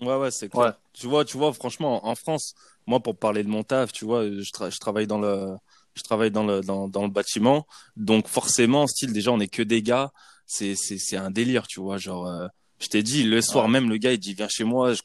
[0.00, 0.64] Ouais, ouais, c'est clair.
[0.64, 0.70] Ouais.
[0.94, 2.54] Tu vois, tu vois, franchement, en France,
[2.86, 5.54] moi, pour parler de mon taf, tu vois, je, tra- je travaille dans le,
[5.96, 7.66] je travaille dans le, dans, dans le bâtiment.
[7.96, 10.12] Donc, forcément, style, déjà, on est que des gars.
[10.46, 11.96] C'est, c'est, c'est un délire, tu vois.
[11.98, 12.46] Genre, euh,
[12.78, 13.70] je t'ai dit, le soir Ouais.
[13.72, 14.92] même, le gars, il dit, viens chez moi.
[14.92, 15.00] Je,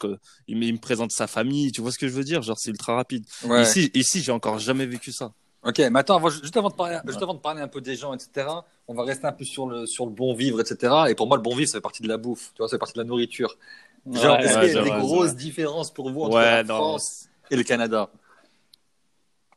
[0.47, 1.71] il, me, il me présente sa famille.
[1.71, 2.41] Tu vois ce que je veux dire?
[2.43, 3.25] Genre, c'est ultra rapide.
[3.45, 3.63] Ouais.
[3.63, 5.31] Ici, ici, j'ai encore jamais vécu ça.
[5.63, 7.95] Ok, mais attends, avant- juste avant, de parler, juste avant de parler un peu des
[7.95, 8.47] gens, etc.,
[8.87, 10.91] on va rester un peu sur le, sur le bon vivre, etc.
[11.09, 12.75] Et pour moi, le bon vivre, ça fait partie de la bouffe, tu vois, ça
[12.75, 13.55] fait partie de la nourriture.
[14.11, 16.65] Genre, est-ce qu'il y a des grosses différences pour vous entre la.
[16.65, 18.09] France et le Canada?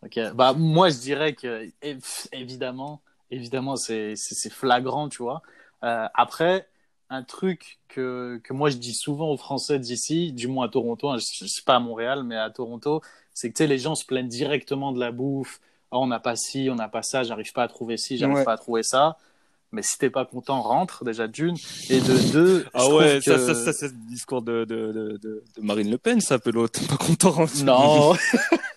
[0.04, 1.68] Ok, bah moi je dirais que
[2.32, 4.14] évidemment, évidemment c'est
[4.50, 5.42] flagrant, tu vois.
[5.82, 6.68] Euh, après,
[7.10, 11.08] un truc que que moi je dis souvent aux Français d'ici, du moins à Toronto,
[11.10, 13.00] hein, je, je sais pas à Montréal, mais à Toronto,
[13.32, 15.60] c'est que tu sais les gens se plaignent directement de la bouffe.
[15.90, 18.36] Oh, on n'a pas ci, on n'a pas ça, j'arrive pas à trouver ci, j'arrive
[18.38, 18.44] Ouais.
[18.44, 19.16] pas à trouver ça.
[19.72, 21.56] Mais si t'es pas content, rentre déjà d'une
[21.90, 22.64] et de deux.
[22.74, 26.20] Ah ouais, ça, que- ça, ça, c'est le discours de, de, de, Marine Le Pen,
[26.20, 26.68] ça, Pelot.
[26.68, 27.42] T'es pas content?
[27.42, 28.14] hein, tu- Non.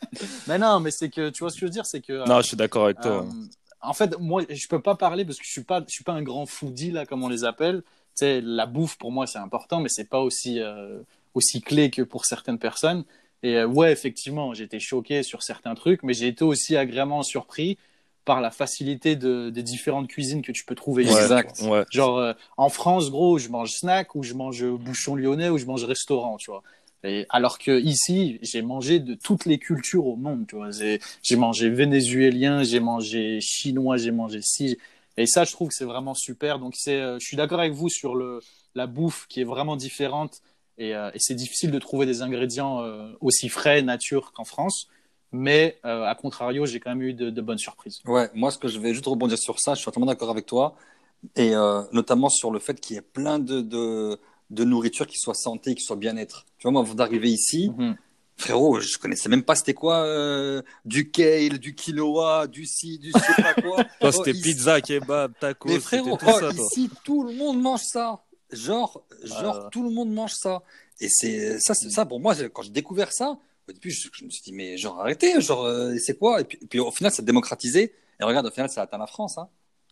[0.47, 2.27] mais non, mais c'est que tu vois ce que je veux dire, c'est que.
[2.27, 3.23] Non, je suis d'accord avec toi.
[3.23, 3.45] Euh,
[3.81, 6.13] en fait, moi, je peux pas parler parce que je suis pas, je suis pas
[6.13, 7.81] un grand foodie là, comme on les appelle.
[7.81, 10.99] Tu sais, la bouffe pour moi c'est important, mais c'est pas aussi euh,
[11.33, 13.03] aussi clé que pour certaines personnes.
[13.43, 17.23] Et euh, ouais, effectivement, j'ai été choqué sur certains trucs, mais j'ai été aussi agréablement
[17.23, 17.77] surpris
[18.25, 21.13] par la facilité de, des différentes cuisines que tu peux trouver ici.
[21.13, 21.61] Ouais, Exact.
[21.61, 21.85] Ouais.
[21.91, 25.65] Genre, euh, en France, gros, je mange snack ou je mange bouchon lyonnais ou je
[25.65, 26.61] mange restaurant, tu vois.
[27.03, 30.69] Et alors que ici, j'ai mangé de toutes les cultures au monde, tu vois.
[30.71, 34.77] J'ai mangé vénézuélien, j'ai mangé chinois, j'ai mangé ci.
[35.17, 36.59] Et ça, je trouve que c'est vraiment super.
[36.59, 38.39] Donc, c'est, euh, je suis d'accord avec vous sur le,
[38.75, 40.41] la bouffe qui est vraiment différente.
[40.77, 44.87] Et, euh, et c'est difficile de trouver des ingrédients euh, aussi frais, nature qu'en France.
[45.31, 47.99] Mais euh, à contrario, j'ai quand même eu de, de bonnes surprises.
[48.05, 50.45] Ouais, moi, ce que je vais juste rebondir sur ça, je suis entièrement d'accord avec
[50.45, 50.75] toi,
[51.35, 55.17] et euh, notamment sur le fait qu'il y ait plein de, de, de nourriture qui
[55.17, 56.45] soit santé, qui soit bien-être.
[56.57, 57.95] Tu vois, moi, avant d'arriver ici, Mhm.
[58.37, 63.11] frérot, je connaissais même pas c'était quoi euh, du kale, du quinoa, du ci, du
[63.11, 63.83] je sais pas quoi.
[63.99, 66.65] Toi, c'était ici- pizza, kebab, tacos, Mais frérot, tout oh, ça, toi.
[66.71, 68.23] ici, tout le monde mange ça.
[68.51, 69.69] Genre, genre ouais.
[69.71, 70.61] tout le monde mange ça.
[71.01, 72.33] Et c'est ça, c'est ça pour moi.
[72.53, 75.65] Quand j'ai découvert ça, au début, je, je me suis dit, mais genre, arrêtez, genre,
[75.65, 76.39] euh, c'est quoi?
[76.39, 77.93] Et puis, et puis au final, ça a démocratisé.
[78.19, 79.37] Et regarde, au final, ça a atteint la France.
[79.37, 79.49] Hein.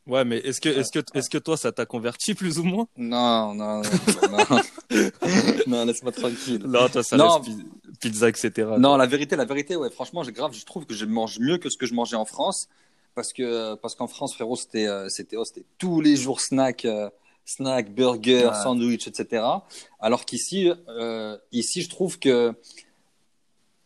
[0.08, 2.88] Ouais, mais est-ce que, est-ce que, est-ce que toi, ça t'a converti plus ou moins?
[2.98, 4.46] Non, non, non.
[4.50, 4.62] non,
[5.68, 6.62] non laisse-moi tranquille.
[6.66, 7.42] Non, toi, ça Non.
[7.42, 7.66] pi-
[8.00, 8.52] pizza, etc.
[8.78, 11.58] Non, la vérité, la vérité, ouais, franchement, j'ai grave, je trouve que je mange mieux
[11.58, 12.68] que ce que je mangeais en France.
[13.16, 16.84] Parce que, parce qu'en France, frérot, c'était, euh, c'était, oh, c'était tous les jours snack,
[16.86, 17.10] euh,
[17.46, 18.54] snack, burger, Ouais.
[18.64, 19.44] sandwich, etc.
[20.00, 22.54] Alors qu'ici, euh, ici, je trouve que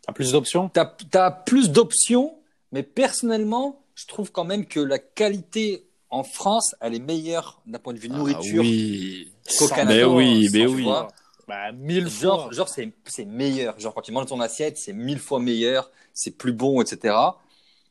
[0.01, 0.69] T'as plus d'options?
[0.69, 2.35] T'as, t'as plus d'options,
[2.71, 7.79] mais personnellement, je trouve quand même que la qualité en France, elle est meilleure d'un
[7.79, 9.31] point de vue nourriture Ah oui.
[9.57, 9.93] qu'au Canada.
[9.93, 10.83] Mais oui, mais tu oui.
[10.83, 11.07] vois.
[11.47, 12.53] Bah, mille Genre, fois.
[12.53, 13.79] genre c'est, c'est meilleur.
[13.79, 17.41] Genre, quand tu manges ton assiette, c'est mille fois meilleur, c'est plus bon, etc.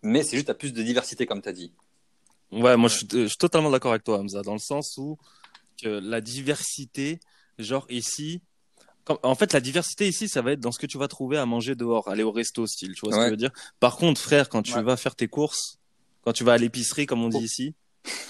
[0.02, 1.72] Mais c'est juste, t'as plus de diversité, comme t'as dit.
[2.50, 5.18] Ouais, moi, je suis, je suis totalement d'accord avec toi, Hamza, dans le sens où
[5.83, 7.20] que la diversité,
[7.59, 8.42] genre ici,
[9.22, 11.46] en fait, la diversité ici, ça va être dans ce que tu vas trouver à
[11.46, 13.52] manger dehors, aller au resto style, tu vois ce que je veux dire?
[13.81, 14.83] Par contre, frère, quand tu Ouais.
[14.83, 15.78] vas faire tes courses,
[16.22, 17.44] quand tu vas à l'épicerie, comme on dit Oh.
[17.44, 17.74] ici.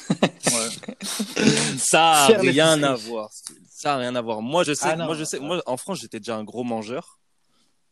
[1.78, 3.30] ça a rien à voir.
[3.70, 4.42] Ça a rien à voir.
[4.42, 7.18] Moi, je sais, Ah moi, je sais, moi, en France, j'étais déjà un gros mangeur.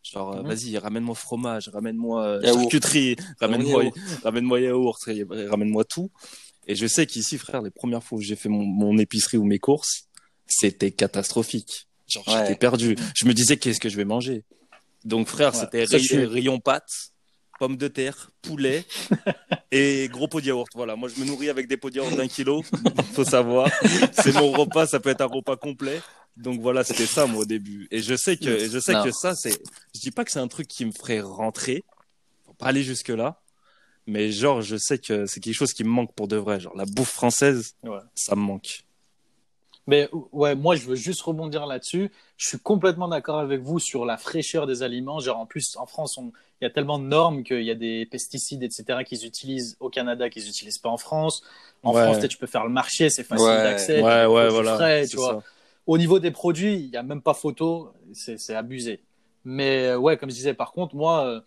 [0.02, 0.48] Genre, euh, Mhm.
[0.48, 3.96] vas-y, ramène-moi fromage, ramène-moi euh, charcuterie, ramène-moi, Yaourt.
[4.22, 4.98] ramène-moi yaourt,
[5.50, 6.10] ramène-moi tout.
[6.68, 9.44] Et je sais qu'ici, frère, les premières fois où j'ai fait mon, mon épicerie ou
[9.44, 10.04] mes courses,
[10.46, 11.88] c'était catastrophique.
[12.08, 12.34] Genre, Ouais.
[12.42, 12.96] j'étais perdu.
[13.16, 14.44] Je me disais, qu'est-ce que je vais manger?
[15.04, 15.60] Donc, frère, Ouais.
[15.60, 17.12] c'était Ça, ray- je suis- rayon pâtes,
[17.58, 18.84] pommes de terre, poulet
[19.72, 20.68] et gros pot de yaourt.
[20.74, 20.96] Voilà.
[20.96, 22.62] Moi, je me nourris avec des pots de yaourt d'un kilo.
[23.14, 23.68] Faut savoir.
[24.12, 24.86] C'est mon repas.
[24.86, 26.00] Ça peut être un repas complet.
[26.36, 27.88] Donc voilà, c'était ça, moi, au début.
[27.90, 29.04] Et je sais que, et je sais Non.
[29.04, 29.58] que ça, c'est,
[29.94, 31.82] je dis pas que c'est un truc qui me ferait rentrer.
[32.44, 33.40] Faut pas aller jusque là.
[34.06, 36.60] Mais genre, je sais que c'est quelque chose qui me manque pour de vrai.
[36.60, 37.98] Genre, la bouffe française, Ouais.
[38.14, 38.84] ça me manque.
[39.86, 42.10] Mais ouais, moi, je veux juste rebondir là-dessus.
[42.36, 45.20] Je suis complètement d'accord avec vous sur la fraîcheur des aliments.
[45.20, 47.74] Genre, en plus, en France, on- il y a tellement de normes qu'il y a
[47.76, 51.42] des pesticides, etc., qu'ils utilisent au Canada, qu'ils n'utilisent pas en France.
[51.84, 52.02] En Ouais.
[52.02, 53.62] France, tu peux faire le marché, c'est facile Ouais.
[53.62, 54.02] d'accès.
[54.02, 54.74] Ouais, ouais, voilà.
[54.74, 55.34] frais, tu vois.
[55.34, 55.42] ça.
[55.86, 57.92] Au niveau des produits, il n'y a même pas photo.
[58.12, 59.00] C'est c'est abusé.
[59.44, 61.40] Mais euh, ouais, comme je disais, par contre, moi, euh,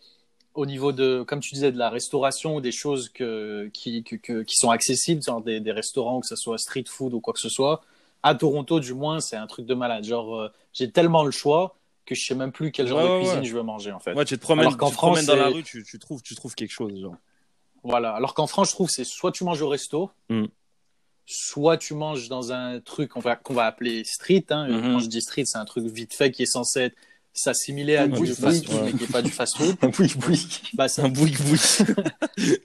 [0.53, 4.15] au niveau de, comme tu disais, de la restauration ou des choses que, qui, que-
[4.15, 7.33] que- qui sont accessibles, genre des, des restaurants, que ce soit street food ou quoi
[7.33, 7.81] que ce soit,
[8.23, 10.03] à Toronto, du moins, c'est un truc de malade.
[10.03, 13.09] Genre, euh, j'ai tellement le choix que je sais même plus quel genre Ouais, de
[13.13, 13.45] ouais, cuisine ouais.
[13.45, 14.13] je veux manger, en fait.
[14.13, 15.99] Ouais, tu te promènes, Alors qu'en tu te promènes France, dans la rue, tu, tu
[15.99, 17.15] trouves, tu trouves quelque chose, genre.
[17.83, 18.11] Voilà.
[18.13, 20.45] Alors qu'en France, je trouve, c'est soit tu manges au resto, Mm.
[21.25, 24.45] soit tu manges dans un truc qu'on va, qu'on va appeler street.
[24.49, 24.67] Hein.
[24.67, 24.81] Mhm.
[24.93, 26.95] Quand je dis street, c'est un truc vite fait qui est censé être
[27.31, 28.81] s'assimiler à Oui, du oui, fast food, ouais.
[28.85, 29.75] mais qui n'est pas du fast food.
[29.99, 30.47] oui, oui.
[30.73, 31.59] Bah, Un boui boui.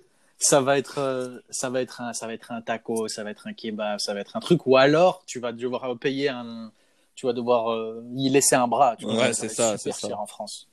[0.45, 3.31] ça va être, euh, ça va être un, ça va être un taco, ça va
[3.31, 4.67] être un kebab, ça va être un truc.
[4.67, 6.71] Ou alors, tu vas devoir payer un,
[7.15, 8.97] tu vas devoir euh, y laisser un bras.
[8.99, 10.19] Tu vois, Ouais, c'est ça, c'est ça.
[10.19, 10.69] en France.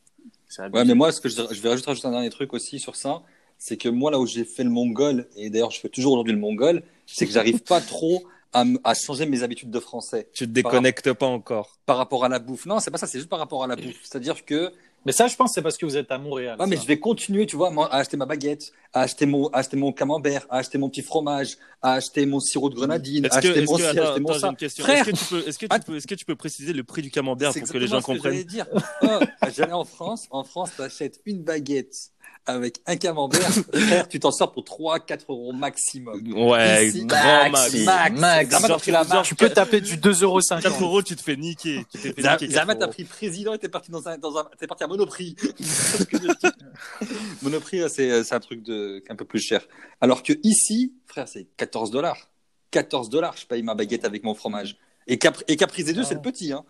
[0.74, 2.96] Ouais, mais moi, ce que je, je vais juste rajouter un dernier truc aussi sur
[2.98, 3.22] ça,
[3.58, 6.34] c'est que moi, là où j'ai fait le mongol, et d'ailleurs, je fais toujours aujourd'hui
[6.34, 10.52] le mongol, c'est que j'arrive pas trop à changer mes habitudes de français Tu te
[10.52, 11.78] déconnectes pas encore.
[11.86, 12.66] par rapport à la bouffe.
[12.66, 14.00] Non, c'est pas ça, c'est juste par rapport à la bouffe.
[14.04, 14.74] C'est-à-dire que,
[15.06, 16.58] Mais ça, je pense, c'est parce que vous êtes à Montréal.
[16.60, 19.60] ouais, mais je vais continuer, tu vois, à acheter ma baguette, à acheter mon, à
[19.60, 23.30] acheter mon camembert, à acheter mon petit fromage, à acheter mon sirop de grenadine, à
[23.30, 24.54] Est-ce que, acheter est-ce mon que, ci, acheter mon ça.
[24.62, 27.02] Est-ce que tu peux, est-ce que tu peux, est-ce que tu peux préciser le prix
[27.02, 28.44] du camembert pour que les gens ce que j'allais comprennent?
[28.44, 28.68] dire.
[29.02, 29.20] Oh,
[29.56, 30.28] J'allais en France.
[30.30, 32.12] En France, tu achètes une baguette
[32.46, 33.42] avec un camembert.
[33.74, 36.22] Frère, tu t'en sors pour 3-4 euros maximum.
[36.34, 38.20] Ouais, Ici, grand max, max.
[38.20, 38.50] Max.
[38.50, 39.26] Zama, la marque.
[39.26, 40.62] Tu peux taper du 2,50€.
[40.62, 41.86] 4 euros, tu te fais niquer.
[41.92, 42.48] Tu fait Zama, niquer.
[42.48, 42.94] 4 Zama, t'as euros.
[42.94, 45.36] pris président et t'es parti dans un, dans un, t'es parti à Monoprix.
[47.42, 49.62] Monoprix, c'est, c'est un truc de, un peu plus cher.
[50.00, 52.30] Alors que ici, frère, c'est 14 dollars.
[52.72, 54.78] 14 dollars, je paye ma baguette avec mon fromage.
[55.12, 56.64] Et, Capri, et Caprice 2, c'est le petit, hein.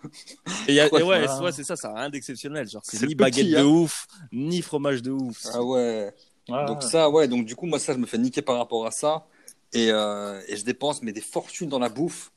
[0.68, 2.68] Et, y a- et ouais, ouais, c'est ça, ça a rien d'exceptionnel.
[2.68, 3.66] Genre, c'est ni petit, baguette de hein.
[3.66, 5.46] ouf, ni fromage de ouf.
[5.54, 6.12] Ah ouais.
[6.48, 8.92] Donc ça, ouais, donc du coup, moi, ça, je me fais niquer par rapport à
[8.92, 9.28] ça.
[9.74, 12.32] Et, euh, et je dépense mais des fortunes dans la bouffe.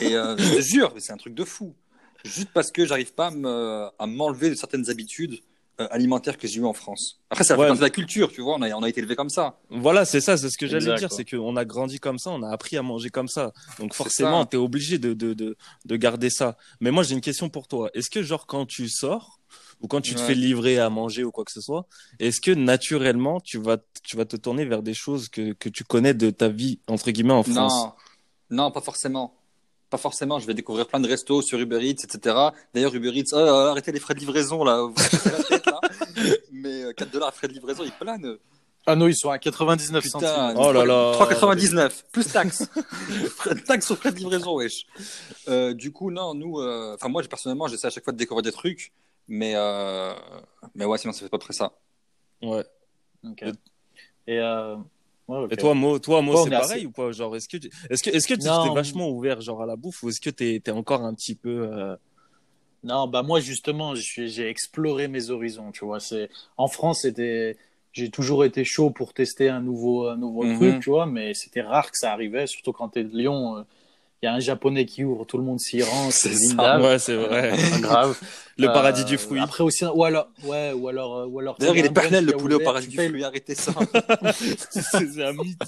[0.00, 1.74] Et euh, je te jure, c'est un truc de fou.
[2.24, 3.28] Juste parce que j'arrive pas
[3.98, 5.40] à m'enlever de certaines habitudes
[5.80, 7.20] euh, alimentaires que j'ai eues en France.
[7.30, 7.66] Après, ça fait Ouais.
[7.68, 9.58] partie de la culture, tu vois, on a, on a été élevé comme ça.
[9.70, 12.42] Voilà, c'est ça, c'est ce que j'allais dire, c'est qu'on a grandi comme ça, on
[12.42, 13.52] a appris à manger comme ça.
[13.78, 16.56] Donc forcément, t'es obligé de, de, de, de garder ça.
[16.80, 17.90] Mais moi, j'ai une question pour toi.
[17.94, 19.40] Est-ce que genre quand tu sors
[19.80, 21.86] ou quand tu te fais livrer à manger ou quoi que ce soit,
[22.18, 25.84] est-ce que naturellement tu vas tu vas te tourner vers des choses que que tu
[25.84, 27.84] connais de ta vie entre guillemets en France?
[27.84, 27.92] Non,
[28.50, 29.34] non, pas forcément.
[29.90, 32.36] Pas forcément, je vais découvrir plein de restos sur Uber Eats, etc.
[32.74, 35.66] D'ailleurs, Uber Eats, oh, arrêtez les frais de livraison, là, vous vous cassez la tête,
[35.66, 35.80] là.
[36.52, 38.36] Mais euh, 4 dollars frais de livraison, ils planent.
[38.88, 40.60] Ah non, ils sont à 99 Putain, centimes.
[40.60, 41.12] Oh là là.
[41.18, 42.68] 3,99 plus taxe.
[43.66, 44.86] Taxe sur frais de livraison, wesh.
[45.48, 48.18] Euh, du coup, non, nous, euh, enfin moi, j'ai- personnellement, j'essaie à chaque fois de
[48.18, 48.92] découvrir des trucs,
[49.28, 50.14] mais euh,
[50.76, 51.72] mais ouais, sinon ça fait pas très ça.
[52.42, 52.64] Ouais.
[53.24, 53.42] Ok.
[54.28, 54.76] Et, euh,
[55.28, 55.48] ouais.
[55.50, 57.70] Et toi, Mo, toi, Mo, Bon, c'est pareil assez- ou pas Genre, est-ce que tu,
[57.90, 60.30] est-ce que, est-ce que tu t'es vachement ouvert genre à la bouffe ou est-ce que
[60.30, 61.96] t'es, t'es encore un petit peu euh,
[62.84, 65.98] Non, bah moi justement, j'ai exploré mes horizons, tu vois.
[66.00, 67.56] C'est en France, c'était,
[67.92, 70.54] j'ai toujours été chaud pour tester un nouveau, un nouveau Mhm.
[70.54, 73.64] truc, tu vois, mais c'était rare que ça arrivait, surtout quand t'es de Lyon.
[74.16, 76.80] Euh, Il y a un japonais qui ouvre, tout le monde s'y rend, c'est ça.
[76.80, 77.50] Ouais, c'est vrai.
[77.72, 78.18] Pas grave.
[78.58, 79.38] Le Euh, paradis du fruit.
[79.40, 81.56] Après aussi, ou alors, ouais, ou alors, euh, ou alors.
[81.58, 83.72] D'ailleurs, il est pernel le poulet au paradis du fruit, arrêtez ça.
[84.32, 85.58] c'est c'est un mythe.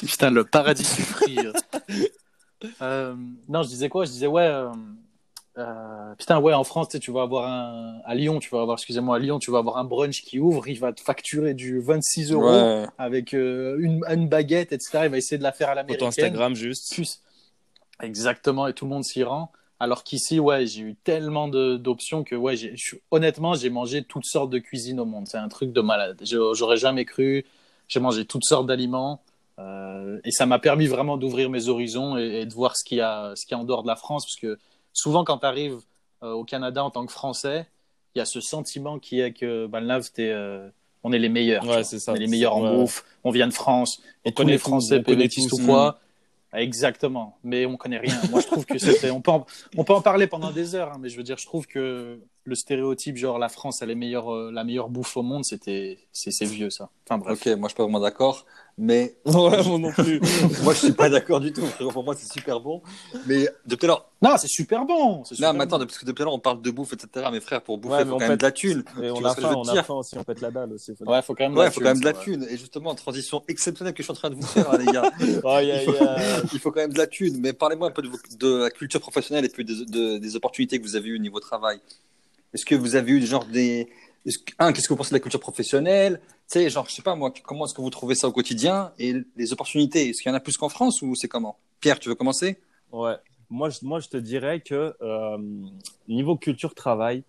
[0.00, 1.38] Putain, le paradis du fruit.
[2.82, 3.14] Euh,
[3.48, 4.04] non, je disais quoi?
[4.04, 4.48] Je disais, ouais.
[5.58, 7.98] Euh, putain, ouais, en France, tu vas avoir un.
[8.04, 10.68] À Lyon, tu vas avoir, excusez-moi, à Lyon, tu vas avoir un brunch qui ouvre,
[10.68, 12.86] il va te facturer du 26 euros Ouais.
[12.98, 15.00] avec euh, une, une baguette, etc.
[15.04, 16.08] Il va essayer de la faire à l'américaine.
[16.08, 16.92] Instagram, juste.
[16.94, 17.20] Plus.
[18.02, 19.50] Exactement, et tout le monde s'y rend.
[19.80, 22.54] Alors qu'ici, ouais, j'ai eu tellement d'options que, ouais,
[23.10, 25.26] honnêtement, j'ai mangé toutes sortes de cuisine au monde.
[25.28, 26.20] C'est un truc de malade.
[26.22, 27.44] J'aurais jamais cru.
[27.88, 29.20] J'ai mangé toutes sortes d'aliments.
[29.58, 32.98] euh, et ça m'a permis vraiment d'ouvrir mes horizons et, et de voir ce qu'il
[32.98, 34.24] y, a, ce qu'il y a en dehors de la France.
[34.26, 34.58] Parce que
[34.96, 35.78] souvent, quand tu arrives
[36.22, 37.66] au Canada en tant que Français,
[38.14, 40.68] il y a ce sentiment qui est que, ben là, t'es, euh,
[41.04, 41.64] on est les meilleurs.
[41.66, 42.12] Ouais, c'est ça.
[42.12, 43.04] On est les meilleurs en bouffe.
[43.22, 44.00] On vient de France.
[44.24, 46.00] On Et tous connaît les tout, Français, tous, ou quoi.
[46.54, 48.18] Exactement, mais on connaît rien.
[48.30, 49.10] Moi, je trouve que c'était.
[49.10, 49.46] On peut, en...
[49.76, 52.18] on peut en parler pendant des heures, hein, mais je veux dire, je trouve que
[52.46, 55.98] le stéréotype, genre la France a les meilleures, euh, la meilleure bouffe au monde, c'était,
[56.12, 56.90] c'est vieux ça.
[57.08, 57.38] Enfin bref.
[57.38, 58.46] Ok, moi je suis pas vraiment d'accord,
[58.78, 60.20] mais Ouais, moi non plus.
[60.62, 61.66] moi je suis pas d'accord du tout.
[61.92, 62.82] Pour moi c'est super bon.
[63.26, 65.24] Mais depuis alors, Non, c'est super bon.
[65.24, 65.86] super non, mais attends, bon.
[65.86, 67.26] parce que depuis alors on parle de bouffe, etc.
[67.32, 68.84] Mes frères, pour bouffer, Ouais, faut on quand même de la thune.
[69.02, 70.94] Et on a faim, on a faim aussi, on pète la dalle aussi.
[70.96, 71.04] faut.
[71.04, 71.56] Ouais, faut quand même.
[71.56, 72.46] Ouais, la faut quand même de la thune.
[72.50, 75.10] Et justement, transition exceptionnelle que je suis en train de vous faire, les gars.
[75.44, 75.62] A-
[76.52, 77.38] Il faut quand même de la thune.
[77.40, 80.36] Mais parlez-moi un peu de, vos- de la culture professionnelle et puis des, de- des
[80.36, 81.80] opportunités que vous avez eues au niveau travail.
[82.56, 83.86] Est-ce que vous avez eu genre des.
[84.24, 86.20] que- Un, qu'est-ce que vous pensez de la culture professionnelle?
[86.50, 88.92] Tu sais, genre, je sais pas moi, comment est-ce que vous trouvez ça au quotidien?
[88.98, 91.58] Et les opportunités, est-ce qu'il y en a plus qu'en France ou c'est comment?
[91.80, 92.56] Pierre, tu veux commencer?
[92.92, 93.16] Ouais.
[93.50, 95.36] Moi, je, moi, je te dirais que euh,
[96.08, 97.24] niveau culture travail,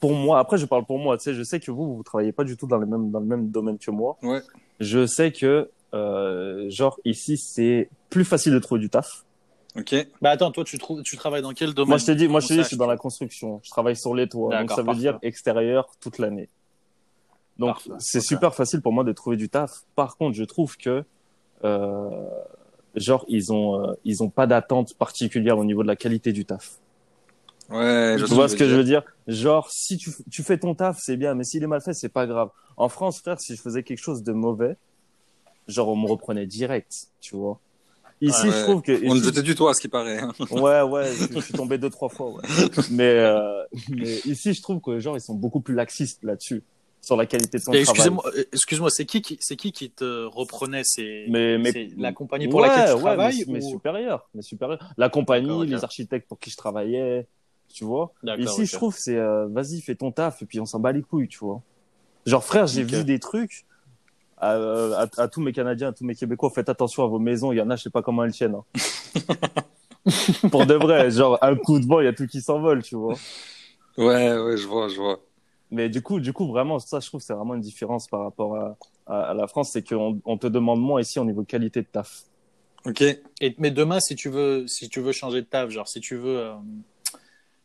[0.00, 1.16] pour moi, après, je parle pour moi.
[1.18, 3.20] Tu sais, je sais que vous, vous travaillez pas du tout dans le même dans
[3.20, 4.18] le même domaine que moi.
[4.22, 4.40] Ouais.
[4.80, 9.24] Je sais que euh, genre ici, c'est plus facile de trouver du taf.
[9.76, 9.94] Ok.
[10.20, 11.90] Bah attends, toi, tu, travailles dans quel domaine?
[11.90, 13.60] Moi, je t'ai dit, moi, je dit, je suis dans la construction.
[13.62, 15.00] Je travaille sur les toits, donc ça veut parfait.
[15.00, 16.48] dire extérieur toute l'année.
[17.58, 19.82] Donc, c'est super facile pour moi de trouver du taf.
[19.96, 21.04] Par contre, je trouve que
[21.64, 22.28] euh,
[22.94, 26.44] genre ils ont euh, ils ont pas d'attente particulière au niveau de la qualité du
[26.44, 26.78] taf.
[27.68, 29.02] Ouais, je Tu vois ce que je veux dire?
[29.26, 32.08] Genre, si tu, tu fais ton taf, c'est bien, mais s'il est mal fait, c'est
[32.08, 32.50] pas grave.
[32.76, 34.76] En France, frère, si je faisais quelque chose de mauvais,
[35.66, 37.60] genre, on me reprenait direct, tu vois.
[38.20, 38.92] Ici, Ouais, je trouve que...
[39.06, 40.18] On ne ici- te à ce qui paraît.
[40.18, 40.32] hein.
[40.50, 42.42] Ouais, ouais, je, je suis tombé deux, trois fois, ouais.
[42.90, 46.62] Mais, euh, mais ici, je trouve que, genre, ils sont beaucoup plus laxistes là-dessus,
[47.00, 47.90] sur la qualité de ton Et travail.
[47.90, 50.82] Excusez-moi, euh, excuse-moi, c'est qui, qui, c'est qui qui te reprenait?
[50.84, 51.58] C'est Mais,
[51.96, 54.78] la compagnie pour Ouais, laquelle tu ouais, travailles mais ou- supérieur, mais supérieur.
[54.96, 57.26] La compagnie, les architectes pour qui je travaillais,
[57.72, 58.12] tu vois.
[58.22, 60.92] D'accord, Ici, je trouve, c'est euh, vas-y, fais ton taf et puis on s'en bat
[60.92, 61.60] les couilles, tu vois.
[62.26, 63.64] Genre, frère, j'ai vu des trucs
[64.40, 67.52] à, à, à tous mes Canadiens, à tous mes Québécois, faites attention à vos maisons,
[67.52, 68.54] il y en a, je sais pas comment elles tiennent.
[68.54, 68.64] hein.
[70.50, 72.96] Pour de vrai, genre, un coup de vent, il y a tout qui s'envole, tu
[72.96, 73.14] vois.
[73.96, 75.20] Ouais, ouais, je vois, je vois.
[75.70, 78.56] Mais du coup, du coup, vraiment, ça, je trouve, c'est vraiment une différence par rapport
[78.56, 81.82] à, à, à la France, c'est qu'on on te demande moins ici au niveau qualité
[81.82, 82.22] de taf.
[82.86, 83.02] Ok.
[83.02, 86.16] Et, mais demain, si tu veux, si tu veux changer de taf, genre si tu
[86.16, 86.54] veux, euh,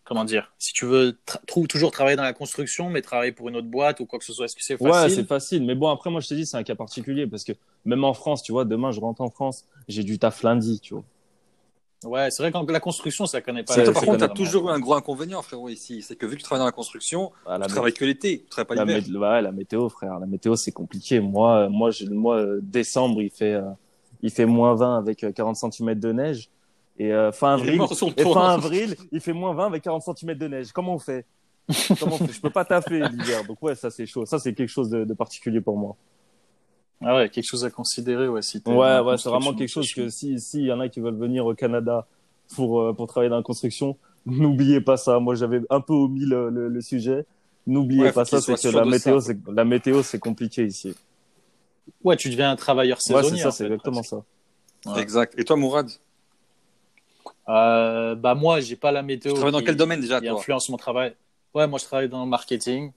[0.04, 3.50] comment dire, si tu veux tra- trou- toujours travailler dans la construction, mais travailler pour
[3.50, 5.10] une autre boîte ou quoi que ce soit, est-ce que c'est Ouais, facile?
[5.10, 5.66] c'est facile.
[5.66, 7.54] Mais bon, après, moi, je te dis, c'est un cas particulier parce que
[7.86, 10.94] même en France, tu vois, demain, je rentre en France, j'ai du taf lundi, tu
[10.94, 11.04] vois.
[12.06, 13.82] Ouais, c'est vrai que la construction, ça connaît pas.
[13.82, 16.02] Toi, la par contre, tu as toujours eu un gros inconvénient, frérot, ici.
[16.02, 18.42] C'est que vu que tu travailles dans la construction, Ah, la, tu travailles que l'été,
[18.44, 19.02] tu travailles pas la, l'hiver.
[19.02, 20.20] mé- ouais, la météo, frère.
[20.20, 21.20] La météo, c'est compliqué.
[21.20, 23.64] Moi, euh, moi, je, moi, euh, décembre, il fait, euh,
[24.22, 26.50] il fait moins 20 avec euh, 40 cm de neige.
[26.98, 30.04] Et euh, fin Il est avril, et fin avril, il fait moins 20 avec 40
[30.18, 30.72] cm de neige.
[30.72, 31.26] Comment on fait?
[32.00, 32.32] Comment on fait?
[32.34, 33.44] Je peux pas taffer l'hiver.
[33.46, 34.26] Donc ouais, ça c'est chaud.
[34.26, 35.96] Ça c'est quelque chose de, de particulier pour moi.
[37.02, 40.08] Ah ouais, quelque chose à considérer, ouais, si Ouais, ouais, c'est vraiment quelque chose que
[40.10, 42.08] si, si y en a qui veulent venir au Canada
[42.56, 45.20] pour, euh, pour travailler dans la construction, n'oubliez pas ça.
[45.20, 47.26] Moi, j'avais un peu omis le, le, le sujet.
[47.68, 50.96] N'oubliez Ouais, pas ça, c'est que la météo, c'est, la météo, c'est compliqué ici.
[52.06, 53.38] Ouais, tu deviens un travailleur Ouais, saisonnier.
[53.38, 54.10] c'est ça, c'est exactement presque.
[54.86, 54.94] ça.
[54.94, 55.02] Ouais.
[55.02, 55.34] Exact.
[55.38, 55.90] Et toi, Mourad,
[57.50, 59.34] Euh, bah moi, j'ai pas la tu météo.
[59.34, 61.14] travailles dans qui- quel domaine déjà, qui toi influence mon travail.
[61.54, 62.92] Ouais, moi je travaille dans le marketing.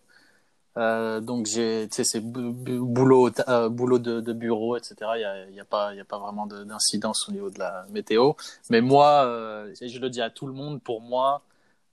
[0.79, 4.95] Euh, donc j'ai, tu sais, c'est bou- bou- boulot, euh, boulot de, de bureau, etc.
[5.17, 7.33] Il y a, il y a pas, il y a pas vraiment de- d'incidence au
[7.33, 8.33] niveau de la météo.
[8.69, 11.43] Mais moi, euh, et je le dis à tout le monde, pour moi,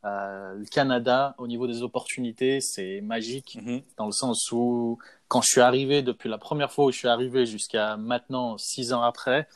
[0.04, 3.82] euh, le Canada, au niveau des opportunités, c'est magique Mhm.
[3.98, 4.98] dans le sens où
[5.30, 8.92] quand je suis arrivé, depuis la première fois où je suis arrivé jusqu'à maintenant, six
[8.92, 9.48] ans après,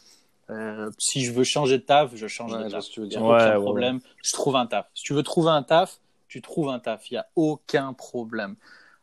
[0.49, 2.85] euh, si je veux changer de taf, je change Ouais, de taf.
[2.89, 3.21] tu Il y a dire.
[3.27, 3.99] Ouais, aucun ouais, problème.
[4.23, 4.87] Je trouve un taf.
[4.93, 7.09] Si tu veux trouver un taf, tu trouves un taf.
[7.11, 8.55] Il y a aucun problème.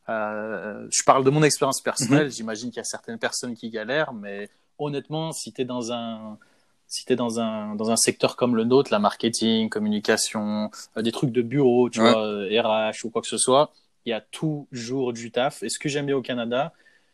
[0.09, 1.85] Euh, je parle de mon expérience Mhm.
[1.85, 2.30] personnelle.
[2.30, 6.38] J'imagine qu'il y a certaines personnes qui galèrent, mais honnêtement, si tu es dans un
[6.87, 11.12] si t'es dans un dans un secteur comme le nôtre, la marketing, communication, euh, des
[11.12, 12.11] trucs de bureau, tu Ouais.
[12.11, 12.44] vois,
[12.90, 13.72] RH ou quoi que ce soit,
[14.04, 15.62] il y a toujours du taf.
[15.62, 16.72] Et ce que j'aime bien au Canada,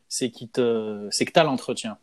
[0.09, 1.97] c'est qu'il te c'est que t'as l'entretien.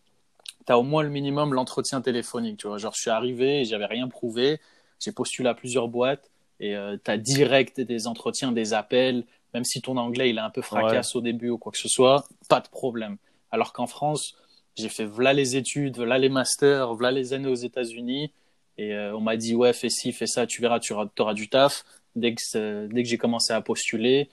[0.68, 2.78] T'as au moins le minimum l'entretien téléphonique, tu vois.
[2.78, 4.60] Genre, je suis arrivé, j'avais rien prouvé,
[5.00, 9.24] j'ai postulé à plusieurs boîtes et euh, t'as direct des entretiens, des appels,
[9.56, 11.88] même si ton anglais il est un peu fracasse au début ou quoi que ce
[11.88, 13.18] soit, pas de problème.
[13.50, 14.36] Alors qu'en France,
[14.76, 18.32] j'ai fait voilà les études, voilà les masters, voilà les années aux États-Unis,
[18.78, 21.34] et euh, on m'a dit ouais fais ci, fais ça, tu verras, tu auras, auras
[21.34, 21.84] du taf.
[22.16, 24.30] Dès que dès que j'ai commencé à postuler,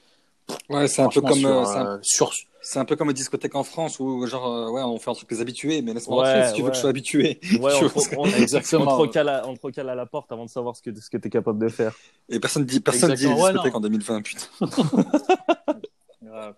[0.68, 2.32] Ouais, c'est un peu comme, sur, euh, c'est un- euh, sur
[2.64, 5.14] c'est un peu comme une discothèque en France où, genre, euh, ouais, on fait un
[5.14, 7.38] truc des habitués, mais laisse-moi Ouais, rentrer si tu veux que je sois habitué.
[7.60, 8.84] Ouais, on, te- on, Exactement.
[8.84, 10.98] on te recale à, on te recale à la porte avant de savoir ce que,
[10.98, 11.94] ce que t'es capable de faire.
[12.30, 14.46] Et personne dit, personne dit Exactement, ouais, discothèque en 2020, putain.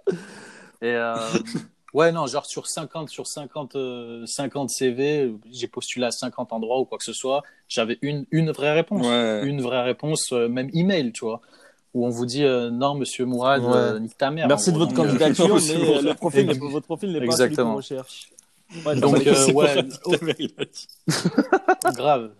[0.83, 1.19] Et euh,
[1.95, 6.79] ouais, non, genre sur 50, sur 50, euh, 50 CV, j'ai postulé à 50 endroits
[6.81, 9.07] ou quoi que ce soit, j'avais une, une vraie réponse.
[9.07, 9.41] Ouais.
[9.45, 11.41] Une vraie réponse, euh, même email, tu vois.
[11.97, 13.75] Où on vous dit euh, non, monsieur Mourad, Ouais.
[13.75, 14.47] euh, nique ta mère.
[14.49, 17.71] Merci de votre euh, candidature, mais euh, le profil, votre profil n'est pas celui Exactement.
[17.71, 18.31] qu'on recherche.
[18.85, 19.87] Ouais, Donc, euh, ouais,
[21.97, 22.31] grave.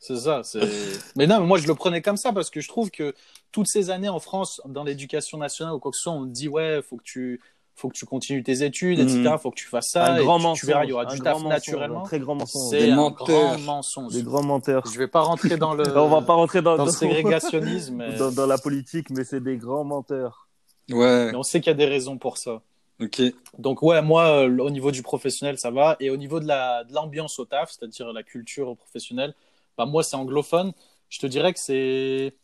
[0.00, 0.42] C'est ça.
[1.16, 3.14] Mais non, mais moi je le prenais comme ça parce que je trouve que
[3.52, 6.48] toutes ces années en France, dans l'éducation nationale ou quoi que ce soit, on dit
[6.48, 7.40] ouais, faut que tu,
[7.78, 9.18] faut que tu continues tes études, etc.
[9.18, 9.38] Mhm.
[9.38, 10.06] Faut que tu fasses ça.
[10.14, 10.60] un et grand tu- mensonge.
[10.60, 12.00] Tu verras, il y aura du taf mensonge, naturellement.
[12.00, 12.70] Un très grand mensonge.
[12.70, 13.26] C'est Des un menteurs.
[13.26, 14.12] grand mensonge.
[14.14, 14.86] Des grands menteurs.
[14.90, 18.16] Je vais pas rentrer dans le, on va pas rentrer dans, dans le ségrégationnisme, mais,
[18.16, 20.48] dans, dans la politique, mais c'est des grands menteurs.
[20.90, 22.62] Ouais, mais on sait qu'il y a des raisons pour ça.
[23.00, 23.20] ok.
[23.58, 25.96] Donc ouais, moi, euh, au niveau du professionnel, ça va.
[26.00, 29.34] Et au niveau de la de l'ambiance au taf, c'est-à-dire la culture professionnelle,
[29.76, 30.72] bah moi, c'est anglophone.
[31.10, 32.34] Je te dirais que c'est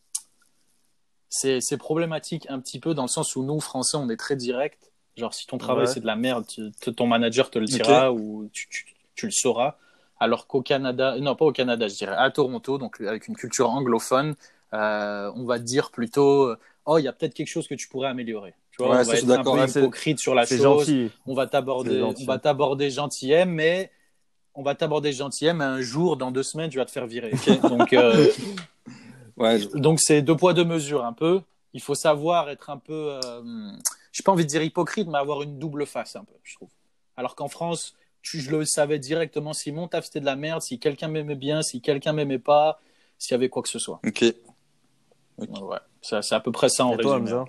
[1.28, 4.36] c'est c'est problématique un petit peu dans le sens où nous, Français, on est très
[4.36, 4.91] direct.
[5.16, 5.92] Genre, si ton travail Ouais.
[5.92, 9.32] c'est de la merde, tu- ton manager te le dira ou tu, tu, tu le
[9.32, 9.76] sauras.
[10.18, 13.68] Alors qu'au Canada, non pas au Canada, je dirais à Toronto, donc avec une culture
[13.70, 14.34] anglophone,
[14.72, 17.88] euh, on va dire plutôt, euh, oh, il y a peut-être quelque chose que tu
[17.88, 18.54] pourrais améliorer.
[18.70, 19.54] Tu vois, Ouais, on va je suis être un d'accord.
[19.56, 21.10] peu hypocrite sur la chose gentil.
[21.26, 23.90] on va t'aborder, on va t'aborder gentillet, mais
[24.54, 27.32] on va t'aborder gentillet, mais un jour, dans deux semaines, tu vas te faire virer.
[27.68, 28.26] Donc, euh,
[29.36, 31.40] Ouais, je- donc c'est deux poids deux mesures un peu.
[31.72, 33.72] Il faut savoir être un peu, euh,
[34.12, 36.68] j'ai pas envie de dire hypocrite, mais avoir une double face un peu, je trouve.
[37.16, 40.62] Alors qu'en France, tu, je le savais directement si mon taf c'était de la merde,
[40.62, 42.80] si quelqu'un m'aimait bien, si quelqu'un m'aimait pas,
[43.18, 44.00] s'il y avait quoi que ce soit.
[44.06, 44.24] ok.
[45.38, 47.32] Ouais, c'est c'est à peu près ça en Et toi, résumé.
[47.32, 47.44] Hamza?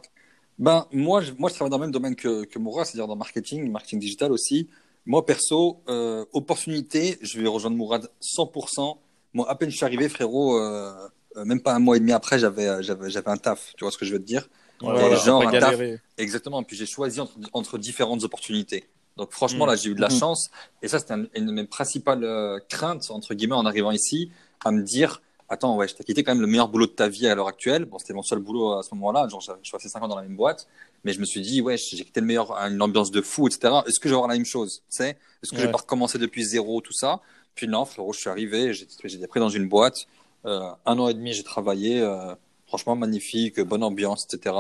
[0.60, 3.16] Ben, moi, je, moi, je travaille dans le même domaine que, que Moura, c'est-à-dire dans
[3.16, 4.70] marketing, marketing digital aussi.
[5.06, 8.98] Moi, perso, euh, opportunité, je vais rejoindre Mourad 100%.
[9.34, 10.94] Moi, à peine je suis arrivé, frérot, euh,
[11.36, 13.74] euh, même pas un mois et demi après, j'avais, j'avais, j'avais un taf.
[13.76, 14.48] Tu vois ce que je veux te dire?
[14.92, 15.00] Voilà,
[15.42, 15.72] pas un taf.
[16.18, 16.64] Exactement.
[16.64, 18.86] Puis j'ai choisi entre, entre différentes opportunités.
[19.18, 19.70] Donc franchement, Mm.
[19.70, 20.20] là, j'ai eu de la Mhm.
[20.20, 20.50] chance.
[20.82, 24.32] Et ça, c'était un- une de mes principales euh, craintes, entre guillemets, en arrivant ici,
[24.66, 27.10] à me dire, attends, ouais, je t'ai quitté quand même le meilleur boulot de ta
[27.10, 27.86] vie à l'heure actuelle.
[27.86, 29.28] Bon, c'était mon seul boulot à ce moment-là.
[29.28, 30.68] Genre, je suis passé 5 ans dans la même boîte.
[31.04, 33.84] Mais je me suis dit, ouais, j'ai quitté le meilleur, une ambiance de fou, etc.
[33.86, 34.82] Est-ce que je vais avoir la même chose?
[34.90, 35.10] Tu sais?
[35.44, 37.20] Est-ce que je vais pas recommencer depuis zéro, tout ça?
[37.56, 40.08] Puis non, frérot, je suis arrivé, été pris dans une boîte.
[40.46, 42.02] Euh, un an et demi, j'ai travaillé.
[42.02, 42.34] euh,
[42.74, 44.56] franchement, magnifique, bonne ambiance, etc.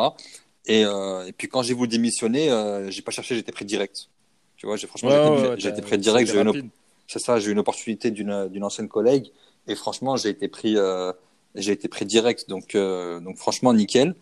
[0.67, 4.09] Et, euh, et puis quand j'ai voulu démissionner, euh, j'ai pas cherché, été pris direct.
[4.55, 6.31] Tu vois, j'ai franchement, Ouais, j'ai ouais, été- ouais, j'ai t'as- été pris direct.
[6.31, 6.69] J'ai une,
[7.07, 9.31] c'est ça, j'ai eu une opportunité d'une d'une ancienne collègue
[9.67, 11.11] et franchement, j'ai été pris, euh,
[11.55, 12.47] j'ai été pris direct.
[12.49, 14.13] Donc, euh, donc franchement, nickel.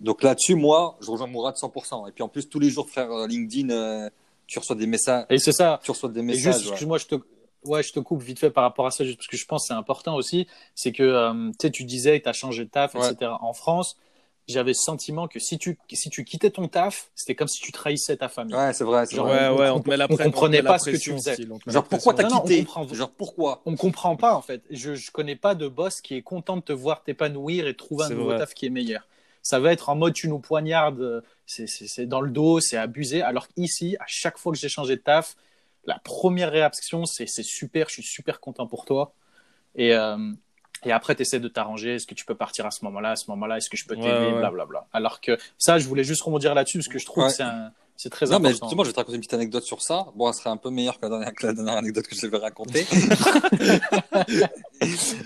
[0.00, 2.06] Donc là-dessus, moi, je rejoins Mourad 100%.
[2.06, 4.08] Et puis en plus, tous les jours, frère LinkedIn,
[4.46, 5.80] tu reçois des messages, Et c'est ça.
[5.82, 6.54] tu reçois des Et messages.
[6.54, 7.14] juste, excuse-moi, je te,
[7.64, 9.62] ouais, je te coupe vite fait par rapport à ça, juste parce que je pense
[9.64, 10.46] que c'est important aussi.
[10.74, 13.12] C'est que, euh, tu sais, tu disais que tu as changé de taf, Ouais.
[13.12, 13.42] etc.
[13.42, 13.96] En France,
[14.48, 17.72] j'avais le sentiment que si tu, si tu quittais ton taf, c'était comme si tu
[17.72, 18.56] trahissais ta famille.
[18.56, 19.04] Ouais, c'est vrai.
[19.06, 19.48] c'est Genre, vrai.
[19.50, 20.96] Ouais, ouais, on on te met la on pre- comprenait on met pas ce que
[20.96, 21.40] tu faisais.
[21.40, 22.86] style, on Genre, pourquoi t'as non, on quitté comprend.
[22.88, 23.62] Genre, pourquoi?
[23.66, 24.62] On comprend pas, en fait.
[24.70, 28.04] Je, je connais pas de boss qui est content de te voir t'épanouir et trouver
[28.06, 28.38] un nouveau vrai.
[28.38, 29.06] taf qui est meilleur.
[29.42, 32.60] Ça va être en mode tu nous poignardes, euh, c'est- c'est c'est dans le dos,
[32.60, 33.22] c'est abusé.
[33.22, 35.36] Alors qu'ici, à chaque fois que j'ai changé de taf,
[35.88, 39.14] la première réaction, c'est c'est super, je suis super content pour toi.
[39.74, 40.32] Et, euh,
[40.84, 41.94] et après, tu essaies de t'arranger.
[41.96, 43.96] Est-ce que tu peux partir à ce moment-là, à ce moment-là Est-ce que je peux
[43.96, 44.38] t'aider ouais.
[44.38, 44.86] Blablabla.
[44.92, 47.30] Alors que ça, je voulais juste rebondir là-dessus parce que je trouve Ouais.
[47.30, 48.66] que c'est un- c'est très Non, mais important.
[48.66, 50.06] justement, je vais te raconter une petite anecdote sur ça.
[50.14, 52.26] Bon, elle serait un peu meilleure que la dernière, que la dernière anecdote que je
[52.28, 52.86] vais raconter.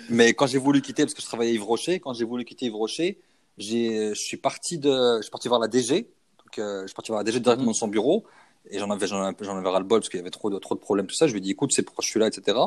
[0.08, 2.44] mais quand j'ai voulu quitter, parce que je travaillais à Yves Rocher, quand j'ai voulu
[2.44, 3.18] quitter Yves Rocher,
[3.58, 6.02] j'ai, je suis parti de, je suis parti voir la DG.
[6.44, 8.24] Donc, euh, je suis parti voir la DG directement dans son bureau.
[8.70, 10.48] Et j'en avais, j'en avais, j'en avais ras le bol parce qu'il y avait trop
[10.50, 11.26] de, trop de problèmes, tout ça.
[11.26, 12.58] Je lui ai dit, écoute, c'est pourquoi je suis là, etc.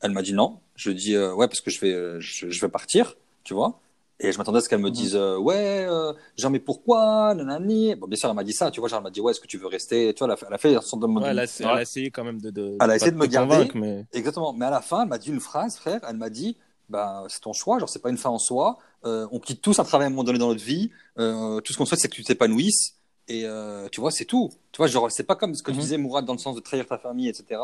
[0.00, 0.58] Elle m'a dit non.
[0.76, 3.54] Je lui ai dit, euh, ouais, parce que je vais, je, je vais partir, tu
[3.54, 3.80] vois.
[4.20, 4.94] Et je m'attendais à ce qu'elle me Mhm.
[4.94, 7.94] dise, euh, ouais, euh, genre, mais pourquoi, nanani.
[7.96, 8.88] Bon, bien sûr, elle m'a dit ça, tu vois.
[8.88, 10.12] Genre, elle m'a dit, ouais, est-ce que tu veux rester?
[10.14, 11.22] Tu vois, elle a fait, elle a fait son demande.
[11.24, 11.72] Ouais, elle, a, elle Ouais.
[11.72, 12.50] a essayé quand même de.
[12.50, 13.68] de Elle a essayé de me garder.
[13.74, 14.04] mais.
[14.12, 14.52] Exactement.
[14.52, 16.00] Mais à la fin, elle m'a dit une phrase, frère.
[16.08, 16.56] Elle m'a dit,
[16.88, 17.78] bah, c'est ton choix.
[17.78, 18.78] Genre, c'est pas une fin en soi.
[19.04, 20.90] Euh, on quitte tous un travail à un moment donné dans notre vie.
[21.16, 22.93] Tout ce qu'on souhaite, c'est que tu t'épanouisses.
[23.28, 24.50] Et euh, tu vois, c'est tout.
[24.72, 25.76] Tu vois, genre, c'est pas comme ce que Mhm.
[25.76, 27.60] tu disais, Mourad, dans le sens de trahir ta famille, etc.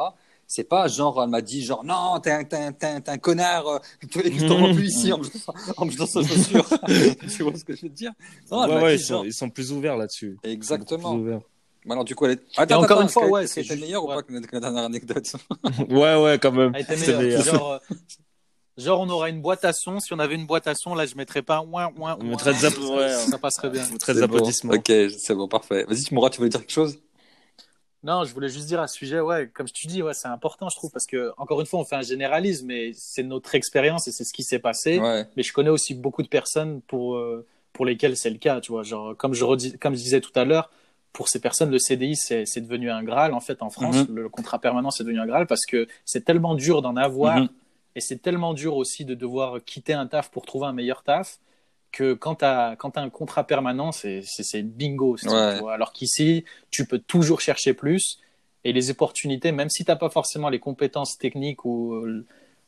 [0.47, 3.19] C'est pas genre, elle m'a dit, genre, non, t'es un, t'es un, t'es un, un
[3.19, 3.79] connard, euh,
[4.11, 5.23] tu je te rends plus ici en me
[5.91, 6.67] jetant- sa chaussure.
[7.37, 8.13] tu vois ce que je veux te dire?
[8.51, 10.39] Non, ouais, ouais, dit, ils, genre, sont, ils sont plus ouverts là-dessus.
[10.43, 11.15] Exactement.
[11.15, 11.41] ouverts.
[11.85, 12.43] Maintenant, du coup, elle est...
[12.57, 14.13] Attends, encore attends, une fois, ouais, est-ce c'est qu'elle était juste- meilleure ouais.
[14.15, 15.33] ou pas que la dernière anecdote?
[15.89, 16.73] Ouais, ouais, quand même.
[16.75, 17.21] Elle était meilleure.
[17.23, 17.45] meilleur.
[17.45, 17.95] Genre, euh,
[18.81, 20.01] genre, on aura une boîte à son.
[20.01, 22.31] Si on avait une boîte à son, là, je mettrais pas ouin, ouin, On ouin.
[22.31, 23.85] mettrait des app- ouais, ça passerait bien.
[23.91, 24.27] Mettrait des bon.
[24.27, 24.73] applaudissements.
[24.75, 25.85] Ok, c'est bon, parfait.
[25.89, 26.99] Vas-y, Mourad, tu voulais dire quelque chose?
[28.03, 30.71] Non, je voulais juste dire à ce sujet, ouais, comme tu dis, ouais, c'est important,
[30.71, 34.09] je trouve, parce que, encore une fois, on fait un généralisme, mais c'est notre expérience
[34.09, 34.99] et c'est ce qui s'est passé.
[34.99, 35.27] Ouais.
[35.37, 38.73] Mais je connais aussi beaucoup de personnes pour, euh, pour lesquelles c'est le cas, tu
[38.73, 38.85] vois.
[38.85, 40.71] Genre, comme je, redis, comme je disais tout à l'heure,
[41.13, 43.35] pour ces personnes, le CDI, c'est c'est devenu un Graal.
[43.35, 44.15] En fait, en France, Mhm.
[44.15, 47.37] le, le contrat permanent, c'est devenu un Graal parce que c'est tellement dur d'en avoir
[47.41, 47.49] Mhm.
[47.95, 51.39] Et c'est tellement dur aussi de devoir quitter un taf pour trouver un meilleur taf
[51.93, 55.17] que quand tu as, un contrat permanent, c'est bingo.
[55.25, 55.55] Ouais.
[55.55, 55.75] tu vois.
[55.75, 58.21] Alors qu'ici, tu peux toujours chercher plus.
[58.63, 61.99] Et les opportunités, même si tu n'as pas forcément les compétences techniques, ou,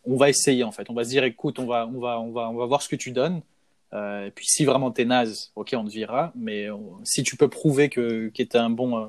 [0.05, 0.89] on va essayer en fait.
[0.91, 2.89] On va se dire, écoute, on va, on va, on va, on va voir ce
[2.89, 3.43] que tu donnes.
[3.93, 6.33] Euh, et puis si vraiment t'es naze, ok, on te vira.
[6.35, 9.09] Mais euh, si tu peux prouver que que t'es un bon, euh,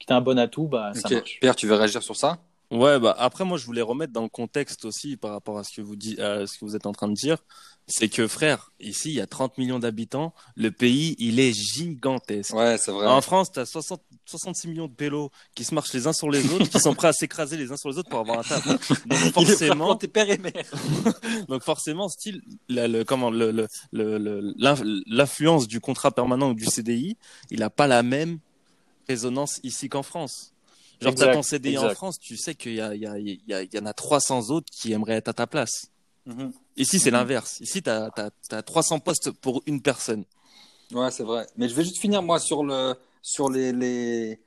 [0.00, 1.38] que t'es un bon atout, bah ça marche.
[1.40, 2.38] Pierre, tu veux réagir sur ça?
[2.72, 5.76] Ouais, bah après moi je voulais remettre dans le contexte aussi par rapport à ce
[5.76, 7.36] que vous à ce que vous êtes en train de dire,
[7.86, 12.54] c'est que frère, ici il y a 30 millions d'habitants, le pays il est gigantesque.
[12.54, 13.06] Ouais, c'est vrai.
[13.06, 16.50] En France, t'as 60, 66 millions de pélos qui se marchent les uns sur les
[16.50, 18.66] autres, qui sont prêts à s'écraser les uns sur les autres pour avoir un taf.
[19.06, 20.70] Donc forcément, tes pères et mères.
[21.48, 26.50] donc forcément, style, la- le, comment, le, le, le- le- l'inf- l'influence du contrat permanent
[26.50, 27.18] ou du CDI,
[27.50, 28.38] il a pas la même
[29.08, 30.51] résonance ici qu'en France.
[31.02, 31.90] Genre, t'as ton CDI en.
[31.94, 33.86] France, tu sais qu'il y a, il y a, il y a, il y en
[33.86, 35.86] a 300 autres qui aimeraient être à ta place.
[36.26, 36.52] Mhm.
[36.76, 37.58] Ici, c'est l'inverse.
[37.60, 40.24] Ici, t'as, t'as, t'as 300 postes pour une personne.
[40.92, 41.46] Ouais, c'est vrai.
[41.56, 43.72] Mais je vais juste finir, moi, sur, le, sur les.
[43.72, 44.38] les...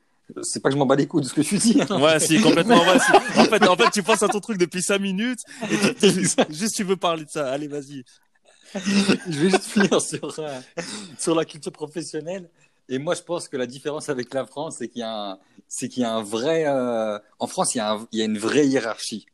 [0.43, 1.79] C'est pas que je m'en bats les couilles de ce que tu dis.
[1.81, 1.99] hein.
[2.01, 2.79] Ouais, si, complètement.
[2.79, 3.11] Ouais, si.
[3.39, 5.39] En fait, en fait, tu penses à ton truc depuis 5 minutes
[5.69, 6.09] et tu,
[6.49, 7.51] juste tu veux parler de ça.
[7.51, 8.03] Allez, vas-y.
[8.75, 10.59] je vais juste finir sur, euh,
[11.19, 12.49] sur la culture professionnelle.
[12.89, 15.39] Et moi, je pense que la différence avec la France, c'est qu'il y a un,
[15.67, 16.65] c'est qu'il y a un vrai.
[16.67, 19.25] euh, En France, il y, a un- il y a une vraie hiérarchie.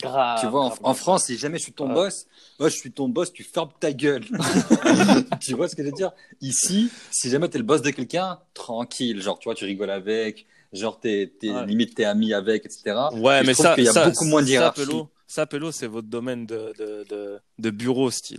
[0.00, 0.38] Grave.
[0.40, 0.96] tu vois, en, grave, en grave.
[0.96, 1.94] France, si jamais je suis ton Ouais.
[1.94, 2.26] boss,
[2.60, 4.22] moi, je suis ton boss, tu fermes ta gueule.
[5.40, 6.12] tu vois ce que je veux dire?
[6.40, 9.20] Ici, si jamais t'es le boss de quelqu'un, tranquille.
[9.20, 10.46] Genre, tu vois, tu rigoles avec.
[10.72, 11.66] Genre, t'es, t'es, Ouais.
[11.66, 13.08] limite, t'es ami avec, etc.
[13.12, 14.86] Ouais, Et je mais trouve ça, qu'il y a ça, beaucoup moins de ça, hiérarchie.
[14.86, 18.38] Pélo, ça, Pélo, c'est votre domaine de, de, de, de bureau, style.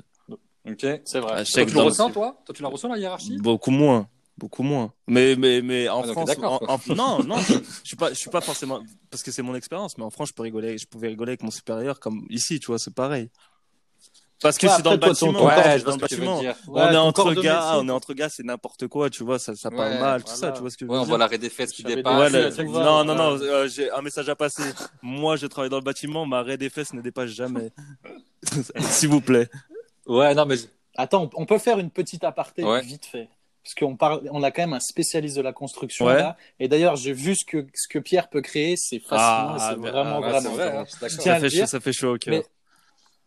[0.70, 1.02] Ok.
[1.06, 1.34] C'est vrai.
[1.38, 2.42] Ah, Toi, tu le ressens, toi?
[2.46, 3.38] Toi, tu la ressens, la hiérarchie?
[3.38, 4.08] Beaucoup moins.
[4.38, 4.94] Beaucoup moins.
[5.08, 8.14] Mais, mais, mais en Ah, France, en- en- non, non, je, je suis pas, je
[8.16, 8.80] suis pas forcément,
[9.12, 11.44] parce que c'est mon expérience, mais en France, je peux rigoler, je pouvais rigoler avec
[11.44, 13.30] mon supérieur comme ici, tu vois, c'est pareil.
[14.42, 16.42] Parce que Ouais, suis dans le bâtiment, ouais, dans le.
[16.42, 19.54] Ouais, on est entre gars, on est entre gars, c'est n'importe quoi, tu vois, ça,
[19.56, 20.40] ça parle Ouais, mal, tout voilà.
[20.40, 21.10] ça, tu vois ce que je veux on dire.
[21.10, 22.32] voit l'arrêt des fesses qui dépasse.
[22.64, 24.74] Non, non, non, euh, j'ai un message à passer.
[25.02, 27.72] Moi, je travaille dans le bâtiment, ma raie des fesses ne dépasse jamais.
[28.80, 29.50] S'il vous plaît.
[30.10, 30.56] Ouais, non, mais
[30.98, 32.82] Attends, on peut faire une petite aparté Ouais.
[32.82, 33.30] vite fait.
[33.64, 36.18] Parce qu'on parle, on a quand même un spécialiste de la construction Ouais.
[36.18, 36.36] là.
[36.60, 39.60] Et d'ailleurs, j'ai vu ce que, ce que Pierre peut créer, c'est fascinant, Ah, et
[39.76, 40.42] c'est mais- vraiment, vraiment.
[40.42, 42.34] c'est vrai, hein, Ça fait, chaud, ça fait chaud au cœur.
[42.34, 42.44] Mais-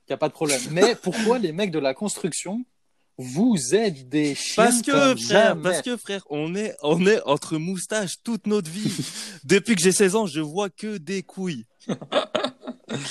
[0.08, 0.60] n'y a pas de problème.
[0.72, 2.64] Mais pourquoi les mecs de la construction,
[3.16, 5.62] vous êtes des chiens Parce que, comme frère, jamais?
[5.62, 8.82] parce que, frère, on est, on est entre moustaches toute notre vie.
[9.44, 11.64] Depuis que j'ai 16 ans, je vois que des couilles.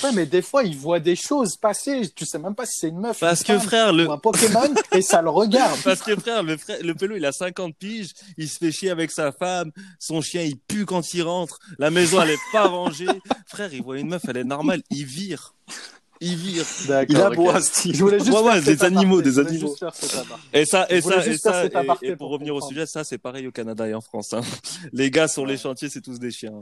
[0.04, 2.10] Ouais, mais des fois, ils voient des choses passer.
[2.14, 4.12] Tu sais même pas si c'est une meuf, Parce une que, femme frère, le, ou
[4.12, 5.78] un Pokémon, et ça le regarde.
[5.84, 8.90] parce que, frère, le frère, le pélo, il a 50 piges, il se fait chier
[8.90, 12.66] avec sa femme, son chien, il pue quand il rentre, la maison, elle est pas
[12.66, 13.06] rangée.
[13.46, 15.54] Frère, il voit une meuf, elle est normale, il vire.
[16.24, 16.64] Il vire.
[17.08, 17.34] Il a ok.
[17.34, 17.96] beau un style.
[17.96, 19.74] Je voulais juste Ouais, des animaux, des animaux.
[20.52, 21.68] Et ça, et ça, et ça, et-
[22.02, 24.42] et, pour pour revenir au sujet, ça, c'est pareil au Canada et en France, hein.
[24.92, 26.52] Les gars sur les chantiers, c'est tous des chiens.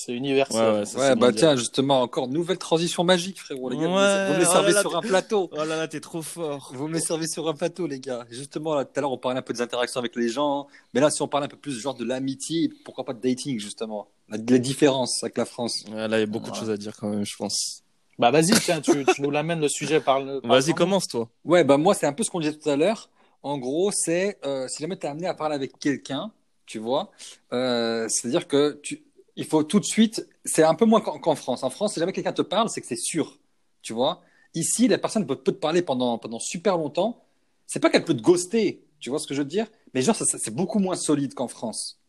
[0.00, 0.60] C'est universel.
[0.74, 1.34] Ouais, ouais, ça, Ouais, c'est bah mondial.
[1.34, 3.82] tiens, justement, encore nouvelle transition magique, frérot, les gars.
[3.82, 5.50] Vous me- Ouais, vous me les oh servez là là, sur un t'es- plateau.
[5.50, 6.70] Oh là là, t'es trop fort.
[6.72, 8.24] Vous me les servez sur un plateau, les gars.
[8.30, 10.68] Justement, là, tout à l'heure, on parlait un peu des interactions avec les gens.
[10.94, 13.58] Mais là, si on parle un peu plus genre de l'amitié, pourquoi pas de dating,
[13.58, 15.84] justement La- Les différences avec la France.
[15.90, 17.82] Ouais, là, il y a beaucoup de choses à dire quand même, je pense.
[18.20, 20.40] Bah vas-y, tiens, tu, tu nous l'amènes le sujet par le.
[20.44, 21.28] Vas-y, commence, toi.
[21.44, 23.10] Ouais, bah moi, c'est un peu ce qu'on disait tout à l'heure.
[23.42, 26.30] En gros, c'est euh, si jamais tu es amené à parler avec quelqu'un,
[26.66, 27.10] tu vois,
[27.52, 29.02] euh, c'est-à-dire que tu,
[29.38, 31.62] il faut tout de suite, c'est un peu moins qu'en France.
[31.62, 33.38] En France, si jamais quelqu'un te parle, c'est que c'est sûr,
[33.82, 34.20] tu vois.
[34.54, 37.22] Ici, la personne peut, peut te parler pendant, pendant super longtemps.
[37.66, 40.16] C'est pas qu'elle peut te ghoster, tu vois ce que je veux dire, mais genre,
[40.16, 42.00] c'est beaucoup moins solide qu'en France.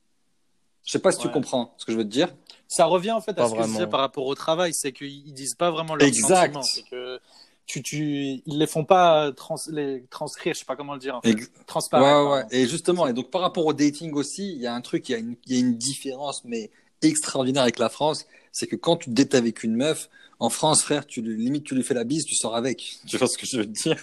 [0.84, 2.34] Je sais pas si tu comprends ce que je veux te dire.
[2.67, 3.73] Ça revient en fait Pas à ce que je vraiment.
[3.77, 6.53] disais par rapport au travail, c'est qu'ils disent pas vraiment leurs Exact.
[6.53, 6.63] sentiments.
[6.63, 7.19] C'est que
[7.67, 11.15] tu, tu, ils les font pas trans, les transcrire, je sais pas comment le dire.
[11.15, 11.34] En fait.
[11.34, 11.82] Ouais, ouais.
[11.91, 12.47] pardon.
[12.49, 15.11] Et justement, et donc par rapport au dating aussi, il y a un truc, il
[15.11, 16.71] y a une, il y a une différence, mais
[17.02, 20.10] extraordinaire avec la France, c'est que quand tu dates avec une meuf,
[20.41, 23.00] en France, frère, tu lui, limite, tu lui fais la bise, tu sors avec.
[23.08, 23.97] Tu vois ce que je veux dire?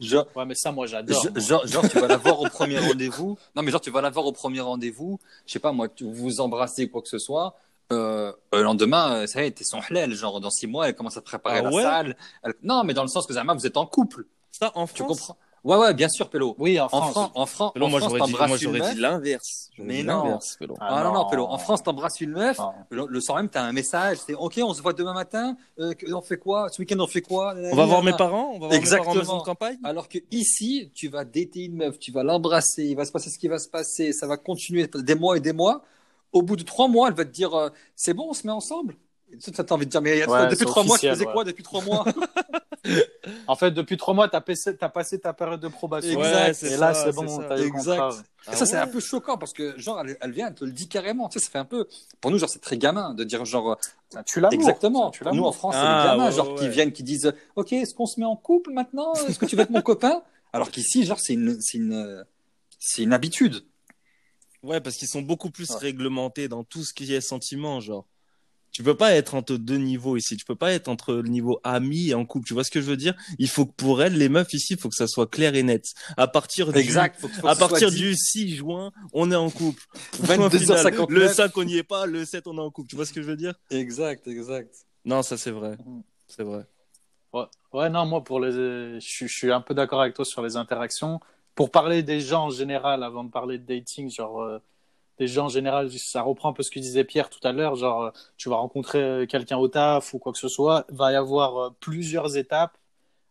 [0.00, 1.26] Genre, Ouais, mais ça, moi, j'adore.
[1.36, 3.36] genre, genre, tu vas la voir au premier rendez-vous.
[3.56, 5.18] Non, mais genre, tu vas la voir au premier rendez-vous.
[5.46, 7.56] Je sais pas, moi, tu vous vous embrassez, quoi que ce soit.
[7.92, 10.12] Euh, le lendemain, euh, ça y est, t'es son halal.
[10.14, 11.82] Genre, dans six mois, elle commence à te préparer Ah la ouais?
[11.82, 12.16] salle.
[12.44, 14.26] Elle- Non, mais dans le sens que, Zama, vous êtes en couple.
[14.52, 14.92] Ça, en France?
[14.96, 15.36] Tu comprends?
[15.62, 16.54] Ouais, ouais, bien sûr, Pélo.
[16.58, 17.10] Oui, en En France.
[17.12, 18.94] France, en France, Pélo, en moi, France, t'embrasses une j'aurais meuf.
[18.94, 19.70] dit l'inverse.
[19.78, 20.24] Mais non.
[20.24, 20.74] l'inverse, Pélo.
[20.80, 21.44] Ah, non, non, Pélo.
[21.46, 22.56] En France, t'embrasses une meuf.
[22.58, 22.72] Ah.
[22.88, 24.18] Le, le soir même, t'as un message.
[24.26, 25.56] C'est OK, on se voit demain matin.
[25.78, 26.68] Euh, on fait quoi?
[26.70, 27.54] Ce week-end, on fait quoi?
[27.56, 29.04] On va voir mes parents, on va voir mes Exactement.
[29.12, 29.78] parents en maison de campagne?
[29.84, 33.28] Alors que ici, tu vas dater une meuf, tu vas l'embrasser, il va se passer
[33.28, 35.82] ce qui va se passer, ça va continuer des mois et des mois.
[36.32, 38.52] Au bout de trois mois, elle va te dire euh, c'est bon, on se met
[38.52, 38.96] ensemble?
[39.32, 41.32] Et toi, t'as envie de dire mais Ouais, depuis trois mois, tu faisais ouais.
[41.32, 42.04] quoi depuis trois mois?
[43.46, 46.18] En fait, depuis trois mois, t'as passé, as passé ta période de probation.
[46.22, 46.54] Exact.
[46.54, 47.44] c'est Et là, c'est bon, ça.
[47.48, 47.98] t'as le Exact.
[47.98, 48.08] contrat.
[48.16, 48.52] ouais.
[48.52, 50.72] Et ça, c'est un peu choquant parce que, genre, elle, elle vient, elle te le
[50.72, 51.28] dit carrément.
[51.28, 51.86] Tu sais, ça fait un peu.
[52.20, 53.76] Pour nous, genre, c'est très gamin de dire, genre.
[54.08, 54.54] Ça tue l'amour.
[54.54, 55.12] Exactement.
[55.32, 57.72] Nous, en France, Ah, c'est les gamins, ouais, genre, ouais, qui viennent, qui disent Ok,
[57.74, 59.12] est-ce qu'on se met en couple maintenant?
[59.14, 60.22] Est-ce que tu veux être mon copain?
[60.52, 62.24] Alors qu'ici, genre, c'est une, c'est une,
[62.78, 63.62] c'est une habitude.
[64.62, 65.76] Ouais, parce qu'ils sont beaucoup plus Ouais.
[65.78, 68.06] réglementés dans tout ce qui est sentiment, genre.
[68.72, 70.36] Tu peux pas être entre deux niveaux ici.
[70.36, 72.46] Tu peux pas être entre le niveau ami et en couple.
[72.46, 73.14] Tu vois ce que je veux dire?
[73.38, 75.62] Il faut que pour elles, les meufs ici, il faut que ça soit clair et
[75.62, 75.84] net.
[76.16, 77.20] À partir du, Exact.
[77.20, 79.82] Faut que- faut que à partir du 6 juin, on est en couple.
[80.22, 81.06] 22h59.
[81.10, 82.06] Le 5, on n'y est pas.
[82.06, 82.88] Le 7, on est en couple.
[82.90, 83.54] Tu vois ce que je veux dire?
[83.70, 84.74] Exact, exact.
[85.04, 85.76] Non, ça c'est vrai.
[85.84, 86.02] Mhm.
[86.28, 86.64] C'est vrai.
[87.32, 87.44] Ouais.
[87.72, 88.52] ouais, non, moi, pour les...
[88.52, 91.20] je, suis- je suis un peu d'accord avec toi sur les interactions.
[91.54, 94.58] Pour parler des gens en général, avant de parler de dating, genre, euh,
[95.20, 97.76] des gens en général, ça reprend un peu ce que disait Pierre tout à l'heure,
[97.76, 101.14] genre, tu vas rencontrer euh, quelqu'un au taf ou quoi que ce soit, va y
[101.16, 102.76] avoir euh, plusieurs étapes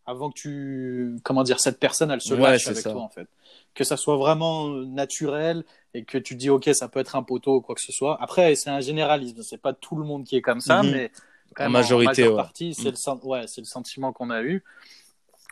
[0.06, 2.90] avant que tu, comment dire, cette personne, elle se Ouais, lâche avec ça.
[2.92, 3.28] toi, en fait.
[3.74, 5.64] Que ça soit vraiment euh, naturel
[5.94, 8.16] et que tu dis, ok, ça peut être un poteau ou quoi que ce soit.
[8.22, 10.90] Après, c'est un généralisme, c'est pas tout le monde qui est comme ça, Mhm.
[10.92, 11.10] mais
[11.54, 12.36] quand En même, majorité, majeure ouais.
[12.42, 14.62] partie, c'est le, sen- ouais, c'est le sentiment qu'on a eu.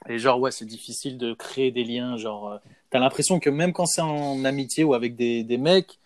[0.08, 2.16] Et genre, ouais, c'est difficile de créer des liens.
[2.16, 2.58] Genre, euh,
[2.90, 5.98] t'as l'impression que même quand c'est en amitié ou avec des, des mecs,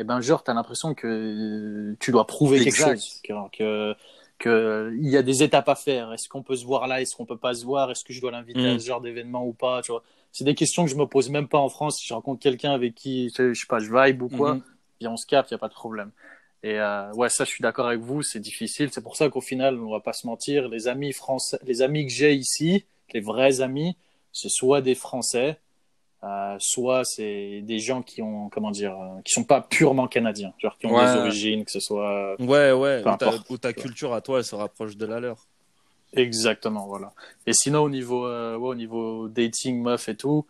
[0.00, 2.86] et ben, genre, t'as l'impression que tu dois prouver Exact.
[2.86, 3.20] quelque chose.
[3.22, 3.96] Que, que,
[4.38, 6.10] que il y a des étapes à faire.
[6.14, 7.02] Est-ce qu'on peut se voir là?
[7.02, 7.90] Est-ce qu'on peut pas se voir?
[7.90, 9.82] Est-ce que je dois l'inviter à ce genre d'événement ou pas?
[9.82, 11.98] Tu vois, c'est des questions que je me pose même pas en France.
[11.98, 14.58] Si je rencontre quelqu'un avec qui, je sais pas, je vibe ou quoi,
[14.98, 16.12] puis on se capte, il y a pas de problème.
[16.62, 18.88] Et euh, ouais, ça, je suis d'accord avec vous, c'est difficile.
[18.90, 22.06] C'est pour ça qu'au final, on va pas se mentir, les amis français, les amis
[22.06, 23.96] que j'ai ici, les vrais amis,
[24.32, 25.58] c'est soit des Français,
[26.22, 30.52] euh, soit c'est des gens qui ont, comment dire, euh, qui sont pas purement canadiens,
[30.58, 31.06] genre qui ont Ouais.
[31.06, 33.02] des origines, que ce soit Ouais, ouais.
[33.48, 35.46] Où ta, culture à toi, elle se rapproche de la leur.
[36.12, 37.12] exactement, voilà.
[37.46, 40.46] Et sinon, au niveau, euh, ouais, au niveau dating, meuf et tout,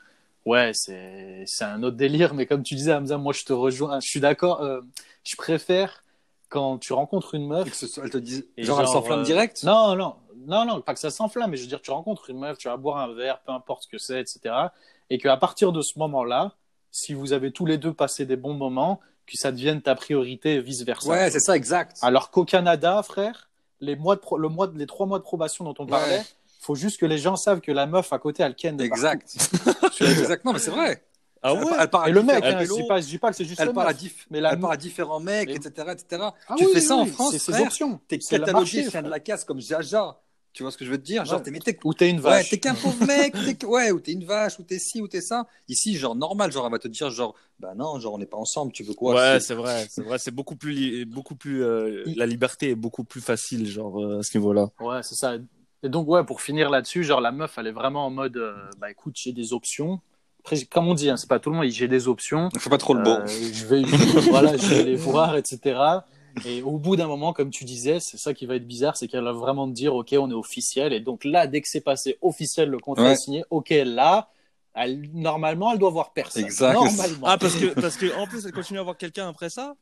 [0.46, 2.34] ouais, c'est c'est un autre délire.
[2.34, 4.00] Mais comme tu disais, Hamza, moi, je te rejoins.
[4.00, 4.62] Je suis d'accord.
[4.62, 4.80] euh,
[5.24, 6.02] je préfère
[6.48, 9.20] quand tu rencontres une meuf Et que ce soit- elle te dit, genre, elle s'enflamme
[9.20, 9.62] euh, direct?
[9.62, 10.16] Non, non,
[10.46, 12.68] non, non, pas que ça s'enflamme, mais je veux dire, tu rencontres une meuf, tu
[12.68, 14.72] vas boire un verre, peu importe ce que c'est, etc.
[15.10, 16.54] Et qu'à partir de ce moment-là,
[16.92, 20.54] si vous avez tous les deux passé des bons moments, que ça devienne ta priorité
[20.54, 21.08] et vice-versa.
[21.08, 21.98] Ouais, c'est ça, exact.
[22.02, 23.48] Alors qu'au Canada, frère,
[23.80, 25.90] les, mois de pro- le mois de- les trois mois de probation dont on Ouais.
[25.90, 26.22] parlait,
[26.60, 29.36] faut juste que les gens savent que la meuf à côté, elle ken Exact.
[30.00, 30.44] exact.
[30.44, 31.04] Non, mais c'est vrai.
[31.42, 33.06] Ah Elle- ouais elle part à Et le différents mec, hein, je dis pas, je
[33.06, 33.98] dis pas que c'est juste elle le part à, meuf.
[34.02, 36.22] diff- Mais la elle part à différents mecs, Mais- etc., etc.
[36.48, 38.00] Ah tu oui, fais ça oui, en oui, France, c'est ses options.
[38.08, 40.18] T'es catalogué chien de la casse comme Jaja.
[40.52, 41.24] Tu vois ce que je veux te dire?
[41.24, 41.60] Genre, Ouais.
[41.60, 42.50] t'es, Ou t'es une Ouais, vache.
[42.50, 45.20] t'es qu'un pauvre mec, t'es ouais, ou t'es une vache, ou t'es ci, ou t'es
[45.20, 45.46] ça.
[45.68, 48.36] Ici, genre normal, genre elle va te dire genre, bah non, genre on n'est pas
[48.36, 49.14] ensemble, tu veux quoi?
[49.14, 52.74] Ouais, c'est- vrai, c'est vrai, c'est beaucoup plus, li- beaucoup plus, euh, la liberté est
[52.74, 54.70] beaucoup plus facile, genre euh, à ce niveau-là.
[54.80, 55.36] Ouais, c'est ça.
[55.82, 58.70] Et donc, ouais, pour finir là-dessus, genre, la meuf, elle est vraiment en mode, euh,
[58.78, 60.00] bah écoute, j'ai des options.
[60.40, 62.48] Après, comme on dit, hein, c'est pas tout le monde, j'ai des options.
[62.58, 63.10] Fais pas trop le beau.
[63.12, 63.82] Euh, je vais,
[64.30, 66.04] voilà, je vais les voir, etc.
[66.44, 69.08] Et au bout d'un moment, comme tu disais, c'est ça qui va être bizarre, c'est
[69.08, 70.92] qu'elle va vraiment te dire, ok, on est officiel.
[70.92, 73.12] Et donc là, dès que c'est passé officiel, le contrat Ouais.
[73.12, 74.30] est signé, ok, là,
[74.74, 76.44] elle, normalement, elle doit voir personne.
[76.44, 76.72] Exact.
[76.74, 77.26] Normalement.
[77.26, 79.74] Ah, parce que, parce que, en plus, elle continue à voir quelqu'un après ça?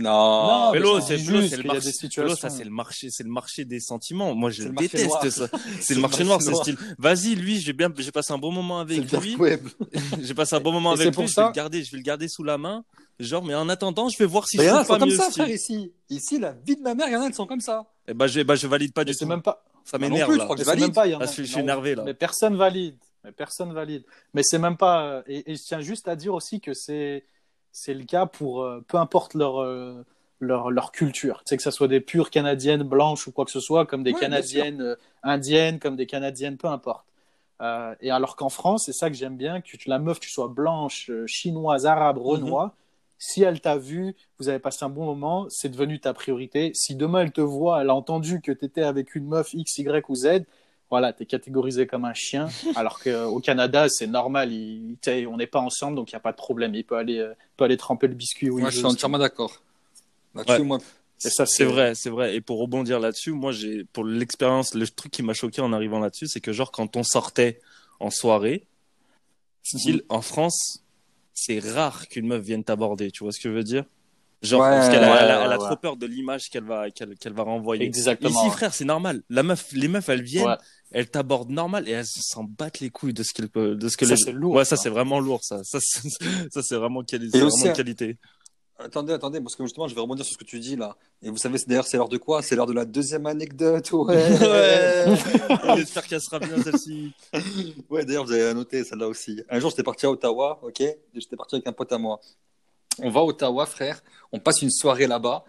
[0.00, 0.10] Non.
[0.10, 1.90] Non, mais c'est le marché.
[2.36, 4.32] ça, c'est le marché, c'est le marché des sentiments.
[4.34, 5.26] Moi, je C'est le marché déteste noir.
[5.32, 5.48] ça.
[5.80, 6.76] C'est le marché noir, c'est style.
[6.98, 9.36] Vas-y, lui, j'ai bien, j'ai passé un bon moment le avec lui.
[10.22, 11.28] J'ai passé un bon moment Et avec pour lui.
[11.28, 12.84] Je ça- vais le garder, je vais le garder sous la main.
[13.20, 15.30] Genre, mais en attendant, je vais voir si Mais je trouve pas comme mieux ça,
[15.30, 15.92] frère, ici.
[16.08, 17.84] Ici, la vie de ma mère, il y en a, elles sont comme ça.
[18.06, 19.26] Eh ben, je, ben, je valide pas Et du tout.
[19.26, 21.18] même pas, Ça m'énerve, je crois que Mais je c'est même valide.
[21.18, 22.04] pas, Ah, je suis- je suis non, énervé, là.
[22.04, 22.96] Mais personne valide.
[23.24, 24.04] Mais personne valide.
[24.34, 25.02] Mais c'est même pas.
[25.04, 27.24] euh, Et, et je tiens juste à dire aussi que c'est
[27.72, 30.04] c'est le cas pour euh, peu importe leur euh,
[30.40, 31.38] leur leur culture.
[31.38, 34.04] Tu sais que ça soit des pures canadiennes blanches ou quoi que ce soit, comme
[34.04, 37.04] des Ouais, canadiennes indiennes, comme des canadiennes, peu importe.
[37.60, 40.30] Euh, et alors qu'en France, c'est ça que j'aime bien, que tu, la meuf, tu
[40.30, 42.74] sois blanche, chinoise, arabe, renois.
[43.18, 46.70] Si elle t'a vu, vous avez passé un bon moment, c'est devenu ta priorité.
[46.74, 49.78] Si demain elle te voit, elle a entendu que tu étais avec une meuf X,
[49.78, 50.44] Y ou Z,
[50.90, 52.48] voilà, tu es catégorisé comme un chien.
[52.76, 54.96] Alors qu'au Canada, c'est normal, il,
[55.28, 56.74] on n'est pas ensemble, donc il n'y a pas de problème.
[56.74, 59.62] Il peut aller, euh, peut aller tremper le biscuit où Moi, je suis entièrement d'accord.
[60.34, 60.64] Là-dessus, Ouais.
[60.64, 60.78] moi,
[61.24, 62.36] Et ça, C'est vrai, c'est vrai.
[62.36, 65.98] Et pour rebondir là-dessus, moi, j'ai, pour l'expérience, le truc qui m'a choqué en arrivant
[65.98, 67.60] là-dessus, c'est que genre, quand on sortait
[68.00, 68.64] en soirée,
[69.62, 70.84] style, en France,
[71.40, 73.10] c'est rare qu'une meuf vienne t'aborder.
[73.10, 73.84] Tu vois ce que je veux dire?
[74.40, 75.66] Genre, Ouais, parce qu'elle a, ouais, elle a- elle a ouais.
[75.66, 77.84] trop peur de l'image qu'elle va, qu'elle, qu'elle va renvoyer.
[77.84, 78.30] Exactement.
[78.46, 79.22] Ici, frère, c'est normal.
[79.30, 80.56] La meuf, les meufs, elles viennent,
[80.92, 83.96] elles t'abordent normal et elles s'en battent les couilles de ce qu'elles peuvent, de ce
[83.96, 84.16] que Ça, les...
[84.20, 85.64] c'est lourd, Ouais, ça, c'est vraiment lourd, ça.
[85.64, 86.08] Ça, c'est,
[86.52, 88.16] ça, c'est vraiment, quali- c'est vraiment qualité.
[88.78, 90.96] Attendez, attendez, parce que justement, je vais rebondir sur ce que tu dis là.
[91.22, 92.42] Et vous savez, d'ailleurs, c'est l'heure de quoi?
[92.42, 93.90] C'est l'heure de la deuxième anecdote.
[93.92, 94.16] Ouais.
[94.16, 95.04] Ouais.
[95.76, 97.12] J'espère qu'elle sera bien celle-ci.
[97.90, 99.42] Ouais, d'ailleurs, vous avez noté celle-là aussi.
[99.48, 100.82] Un jour, j'étais parti à Ottawa, ok?
[101.14, 102.20] J'étais parti avec un pote à moi.
[103.00, 104.02] On va à Ottawa, frère.
[104.32, 105.44] On passe une soirée là-bas.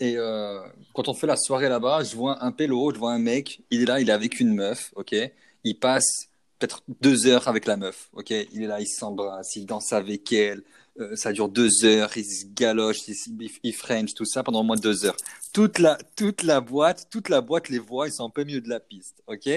[0.00, 0.60] Et euh,
[0.92, 3.60] quand on fait la soirée là-bas, je vois un pélo, je vois un mec.
[3.70, 5.14] Il est là, il est avec une meuf, ok?
[5.62, 6.28] Il passe
[6.58, 8.30] peut-être deux heures avec la meuf, ok?
[8.30, 10.62] Il est là, il s'embrasse, il danse avec elle.
[11.00, 14.60] Euh, ça dure deux heures, il se galoche, il, il, il French, tout ça pendant
[14.60, 15.16] au moins deux heures.
[15.52, 18.60] Toute la, toute la boîte, toute la boîte les voit, ils sont un peu milieu
[18.60, 19.48] de la piste, ok?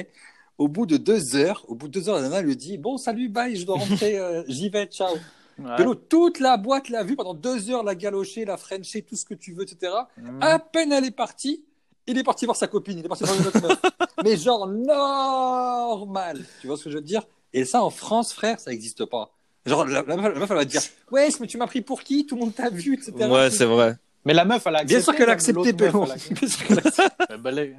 [0.57, 2.97] Au bout de deux heures, au bout de deux heures, la nana lui dit Bon,
[2.97, 5.15] salut, bye, je dois rentrer, euh, j'y vais, ciao.
[5.59, 5.85] Ouais.
[6.09, 9.33] Toute la boîte l'a vu pendant deux heures, la galocher, la frencher, tout ce que
[9.35, 9.93] tu veux, etc.
[10.17, 10.39] Mhm.
[10.41, 11.63] À peine elle est partie,
[12.07, 13.79] il est parti voir sa copine, il est parti voir une autre meuf.
[14.23, 17.21] Mais genre normal, tu vois ce que je veux dire?
[17.53, 19.36] Et ça, en France, frère, ça n'existe pas.
[19.67, 21.81] Genre, la, la meuf, la meuf, elle va te dire Ouais, mais tu m'as pris
[21.81, 22.25] pour qui?
[22.25, 23.11] Tout le monde t'a vu, etc.
[23.29, 23.97] Ouais, c'est vrai.
[24.25, 24.93] Mais la meuf, elle a accepté.
[24.95, 26.05] Bien sûr qu'elle a accepté, Pélo.
[26.05, 27.75] Bien sûr qu'elle a accepté.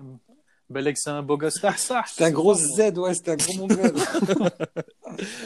[0.71, 2.03] Euh, Balek, c'est un beau gosse là, ça.
[2.07, 3.93] C'était un gros Z, ouais, c'était un gros mongol.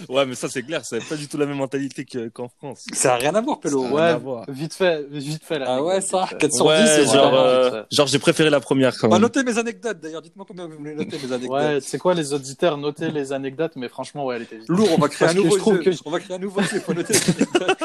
[0.09, 2.85] Ouais, mais ça, c'est clair, c'est pas du tout la même mentalité que- qu'en France.
[2.93, 3.85] ça n'a rien à voir, Pélo.
[3.85, 4.45] A Ouais, à voir.
[4.49, 5.61] vite fait, vite fait.
[5.61, 6.39] la Ah ouais, ça, vite fait.
[6.39, 9.23] 4 sur 10, Ouais, c'est genre, euh, genre j'ai préféré la première quand Bah, même.
[9.23, 11.51] notez mes anecdotes d'ailleurs, dites-moi combien vous voulez noter mes anecdotes.
[11.51, 14.69] Ouais, c'est quoi les auditeurs Notez les anecdotes, mais franchement, ouais, elle était vite.
[14.69, 15.79] Lourd, on va créer Parce un nouveau jeu.
[15.79, 17.79] que- On va créer un nouveau jeu, il faut noter les anecdotes.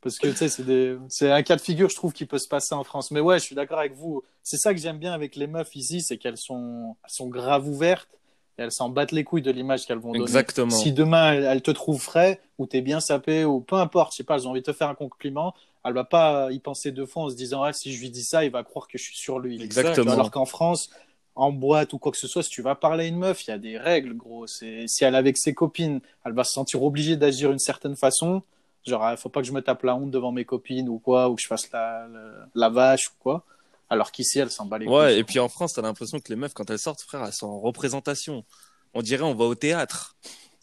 [0.00, 0.96] Parce que tu sais, c'est des...
[1.22, 3.10] un cas de figure, je trouve, qui peut se passer en France.
[3.10, 4.22] Mais ouais, je suis d'accord avec vous.
[4.42, 7.68] C'est ça que j'aime bien avec les meufs ici, c'est qu'elles sont, elles sont grave
[7.68, 8.08] ouvertes
[8.58, 10.22] et elles s'en battent les couilles de l'image qu'elles vont donner.
[10.22, 10.70] Exactement.
[10.70, 14.18] Si demain elles, elles te trouvent frais ou t'es bien sapé ou peu importe, je
[14.18, 16.90] sais pas, elles ont envie de te faire un compliment, elle va pas y penser
[16.92, 18.98] deux fois en se disant ah si je lui dis ça, il va croire que
[18.98, 19.62] je suis sur lui.
[19.62, 20.12] Exactement.
[20.12, 20.90] Alors qu'en France,
[21.34, 23.50] en boîte ou quoi que ce soit, si tu vas parler à une meuf, il
[23.50, 24.46] y a des règles, gros.
[24.46, 28.42] Si elle est avec ses copines, elle va se sentir obligée d'agir d'une certaine façon.
[28.86, 31.28] Genre, il faut pas que je me tape la honte devant mes copines ou quoi,
[31.28, 32.20] ou que je fasse la, la,
[32.54, 33.44] la vache ou quoi.
[33.90, 34.94] Alors qu'ici, elle s'en bat les couilles.
[34.94, 37.32] Ouais, et puis en France, t'as l'impression que les meufs, quand elles sortent, frère, elles
[37.32, 38.44] sont en représentation.
[38.94, 40.16] On dirait on va au théâtre.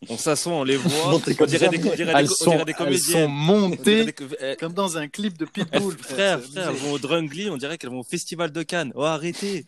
[0.10, 1.16] On s'assoit, on les voit.
[1.16, 1.92] On dirait des, jamais.
[1.92, 3.32] on dirait elles, des, on sont, dirait des elles sont comédiennes.
[3.32, 5.98] Montées des eh, comme dans un clip de elles- Pitbull.
[5.98, 8.92] frère, frère, elles vont au Drungly, on dirait qu'elles vont au Festival de Cannes.
[8.96, 9.66] Oh, arrêtez.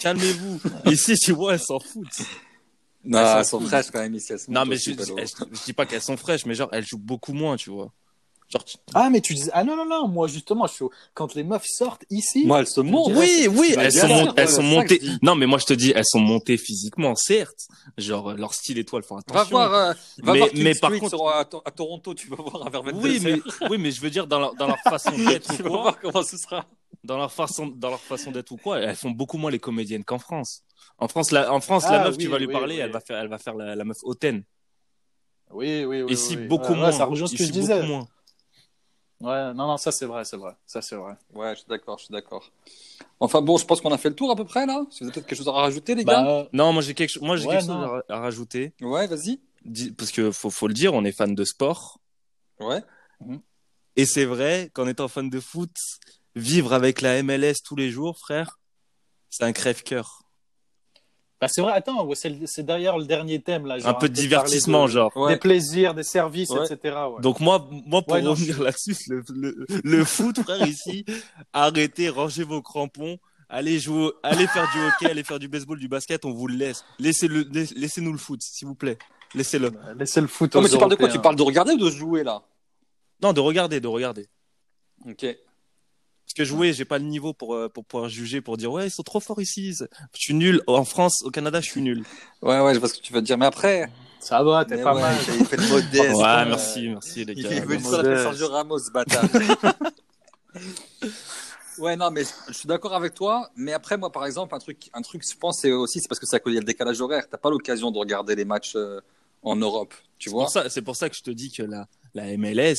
[0.00, 0.60] Calmez-vous.
[0.86, 2.22] Ici, tu vois, elles s'en foutent.
[3.04, 4.32] Non, Elles elles sont sont fraîches quand même ici.
[4.32, 5.16] elles se Non, mais je, Pélo.
[5.18, 7.90] je, je dis pas qu'elles sont fraîches, mais genre, elles jouent beaucoup moins, tu vois.
[8.50, 10.90] Genre, tu- Ah, mais tu disais, ah non, non, non, moi justement, je suis au-
[11.14, 13.12] quand les meufs sortent ici, Moi, elles se montent.
[13.14, 14.98] Oui, oui, Bah, elles sont, elles sont montées.
[14.98, 15.18] dis.
[15.22, 17.68] Non, mais moi je te dis, elles sont montées physiquement, certes.
[17.96, 19.50] Genre leur style et tout, elles font Va attention.
[19.50, 21.28] voir, euh, va Mais- voir mais par contre- contre...
[21.28, 23.40] à, To- à Toronto, tu vas voir un Vervet oui, mais
[23.70, 26.22] oui, mais je veux dire dans leur, dans leur façon d'être tu vas voir comment
[26.24, 26.66] ce sera.
[27.04, 30.04] Dans leur façon, dans leur façon d'être ou quoi, elles font beaucoup moins les comédiennes
[30.04, 30.62] qu'en France.
[30.98, 32.80] En France, la, en France, Ah, la meuf, oui, tu vas lui oui, parler, oui.
[32.80, 34.44] elle va faire, elle va faire la, la meuf hautaine.
[35.50, 36.12] oui, oui, oui.
[36.12, 36.86] Ici, beaucoup moins.
[36.86, 37.86] ouais, ça rejoint ce que je disais.
[37.86, 38.06] moins.
[39.20, 41.14] Ouais, non, non, ça c'est vrai, c'est vrai, ça c'est vrai.
[41.34, 42.50] Ouais, je suis d'accord, je suis d'accord.
[43.18, 44.86] Enfin bon, je pense qu'on a fait le tour à peu près là.
[44.90, 46.22] Si vous avez peut-être quelque chose à rajouter, les gars.
[46.22, 47.82] Bah, Non, moi j'ai quelque, chose- moi j'ai Ouais, quelque chose non.
[47.82, 49.38] à, ra- à rajouter, Ouais, vas-y.
[49.98, 51.98] Parce que faut, faut le dire, on est fan de sport.
[52.60, 52.82] Ouais.
[53.96, 55.74] Et c'est vrai qu'en étant fan de foot,
[56.34, 58.58] vivre avec la MLS tous les jours, frère,
[59.30, 60.22] c'est un crève-cœur.
[61.40, 63.78] bah, c'est vrai, attends, c'est derrière le dernier thème là.
[63.78, 65.16] genre, Un peu de divertissement, de- genre.
[65.16, 65.32] Ouais.
[65.34, 66.66] Des plaisirs, des services, Ouais.
[66.70, 66.96] etc.
[67.14, 67.20] ouais.
[67.22, 71.04] Donc moi, moi pour revenir là-dessus, le, le, le foot, frère, ici,
[71.52, 73.18] arrêtez, rangez vos crampons,
[73.48, 76.56] allez jouer, allez faire du hockey, allez faire du baseball, du basket, on vous le
[76.56, 76.84] laisse.
[76.98, 78.98] Laissez-le, laisse- laissez-nous le foot, s'il vous plaît.
[79.34, 79.72] Laissez-le.
[79.96, 81.08] Laissez le foot Non, aux mais tu parles de quoi?
[81.08, 82.42] Tu parles de regarder ou de jouer là?
[83.22, 84.28] Non, de regarder, de regarder.
[85.06, 85.24] Ok.
[86.30, 88.86] Parce que jouer, j'ai pas le niveau pour, euh, pour pouvoir juger, pour dire, ouais,
[88.86, 89.72] ils sont trop forts ici.
[89.74, 90.62] Je suis nul.
[90.68, 92.04] En France, au Canada, je suis nul.
[92.40, 93.36] Ouais, ouais, je vois ce que tu veux dire.
[93.36, 95.16] Mais après, Ça va, t'es pas ouais, mal.
[95.40, 96.14] il fait le modeste.
[96.14, 97.64] Ouais, euh, merci, merci, les Il gars.
[97.64, 98.22] le fois la modeste.
[98.22, 99.24] Sergio Ramos, ce bâtard.
[101.78, 103.50] ouais, non, mais je suis d'accord avec toi.
[103.56, 106.20] Mais après, moi, par exemple, un truc, un truc, je pense, c'est aussi, c'est parce
[106.20, 107.24] que ça il y a le décalage horaire.
[107.28, 109.00] T'as pas l'occasion de regarder les matchs euh,
[109.42, 110.44] en Europe, tu C'est vois.
[110.44, 112.76] pour ça, c'est pour ça que je te dis que la, la MLS,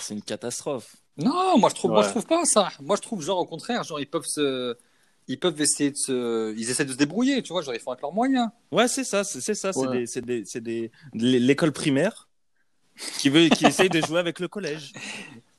[0.00, 0.94] c'est une catastrophe.
[1.18, 2.68] Non, moi je trouve, moi je trouve pas ça.
[2.80, 4.76] Moi je trouve genre au contraire, genre ils peuvent se,
[5.26, 7.90] ils peuvent essayer de se, ils essaient de se débrouiller, tu vois, genre ils font
[7.90, 8.48] avec leurs moyens.
[8.70, 12.28] Ouais, c'est ça, c'est ça, c'est des, c'est des, c'est des, l'école primaire
[13.18, 14.92] qui veut, qui essaye de jouer avec le collège.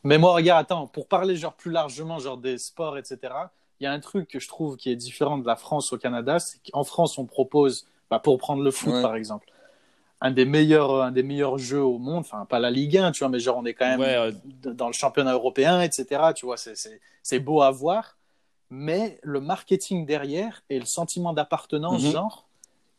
[0.04, 3.34] Mais moi, regarde, attends, pour parler genre plus largement genre des sports, etc.
[3.80, 5.98] Il y a un truc que je trouve qui est différent de la France au
[5.98, 9.02] Canada, c'est qu'en France, on propose, bah, pour prendre le foot Ouais.
[9.02, 9.48] par exemple,
[10.22, 12.22] un des meilleurs, un des meilleurs jeux au monde.
[12.22, 14.32] Enfin, pas la Ligue 1, tu vois, mais genre on est quand même Ouais, euh,
[14.74, 16.34] dans le championnat européen, etc.
[16.34, 18.18] Tu vois, c'est- c'est c'est beau à voir,
[18.70, 22.12] mais le marketing derrière et le sentiment d'appartenance, Mhm.
[22.12, 22.48] genre,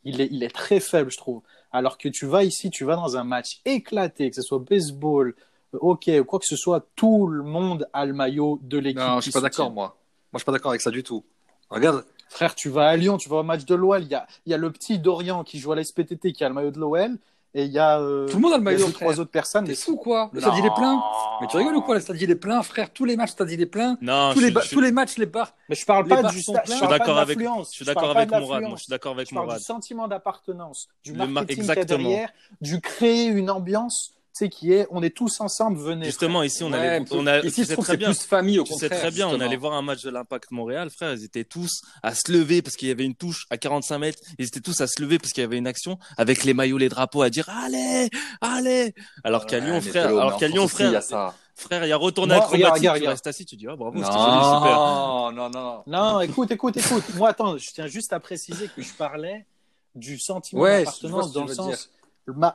[0.04, 1.42] il est, il est très faible, je trouve.
[1.72, 5.34] Alors que tu vas ici, tu vas dans un match éclaté, que ce soit baseball,
[5.72, 8.98] ok, quoi que ce soit, tout le monde a le maillot de l'équipe.
[8.98, 9.96] Non, je suis pas d'accord, moi.
[10.32, 11.24] Moi, je suis pas d'accord avec ça du tout.
[11.70, 14.24] Regarde, Frère, tu vas à Lyon, tu vas au match de l'OL, il y a,
[14.46, 16.70] il y a le petit Dorian qui joue à la SPTT qui a le maillot
[16.70, 17.18] de l'OL,
[17.54, 19.08] et il y a, euh, tout le monde a le il y a maillot, frère.
[19.08, 19.64] trois autres personnes.
[19.64, 21.02] T'es mais- fou, quoi Le stade, il est plein.
[21.40, 22.92] Mais tu rigoles ou quoi Le stade, il est plein, frère?
[22.92, 23.98] Tous les matchs, le stade, il est plein.
[24.00, 25.52] Non, tous, je, les je- tous les matchs, les bars.
[25.68, 28.16] Mais je parle pas du stade, je suis d'accord de avec- je suis parle d'accord
[28.16, 28.62] avec Mourad.
[28.62, 29.58] Moi, je suis d'accord avec Je parle Mourad.
[29.58, 34.48] du sentiment d'appartenance, du marketing qu'il y a derrière, du créer une ambiance, tu sais,
[34.50, 36.06] qui est, on est tous ensemble, venez.
[36.06, 37.96] Justement, ici, on Ouais, allait, mais on a, Ici, je sais trouve que très c'est
[37.98, 38.10] bien.
[38.10, 38.98] plus famille, au Tu sais contraire.
[39.00, 42.14] très bien, on allait voir un match de l'Impact Montréal, frère, ils étaient tous à
[42.14, 44.86] se lever parce qu'il y avait une touche à 45 mètres, ils étaient tous à
[44.86, 47.48] se lever parce qu'il y avait une action avec les maillots, les drapeaux à dire
[47.48, 48.08] allez,
[48.40, 48.94] allez.
[49.24, 51.34] Alors qu'à Ouais, Lyon, mais frère, alors qu'à Lyon, aussi, il y a frère, ça.
[51.54, 53.12] frère, il y a retourné Moi, acrobatique, regarde, regarde, tu regarde.
[53.14, 54.76] restes assis, tu dis, ah, bravo, c'était joli, super.
[54.76, 55.82] Non, non, non.
[55.86, 57.04] Non, écoute, écoute, écoute.
[57.16, 59.44] Moi, attends, je tiens juste à préciser que je parlais
[59.94, 61.90] du sentiment Ouais, d'appartenance dans le sens.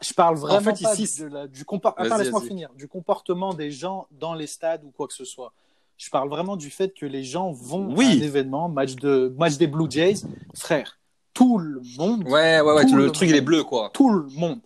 [0.01, 2.49] Je parle vraiment fait, pas ici, de la- du compor- Attends, Vas-y, laisse-moi vas-y.
[2.49, 2.69] finir.
[2.75, 5.53] Du comportement des gens dans les stades ou quoi que ce soit.
[5.97, 8.05] Je parle vraiment du fait que les gens vont Oui.
[8.05, 10.15] à un événement, match de match des Blue Jays,
[10.53, 10.99] frère.
[11.33, 12.85] Tout le monde, Ouais, ouais, ouais.
[12.85, 13.89] Tout Le le truc, il est bleu, quoi.
[13.93, 14.59] tout le monde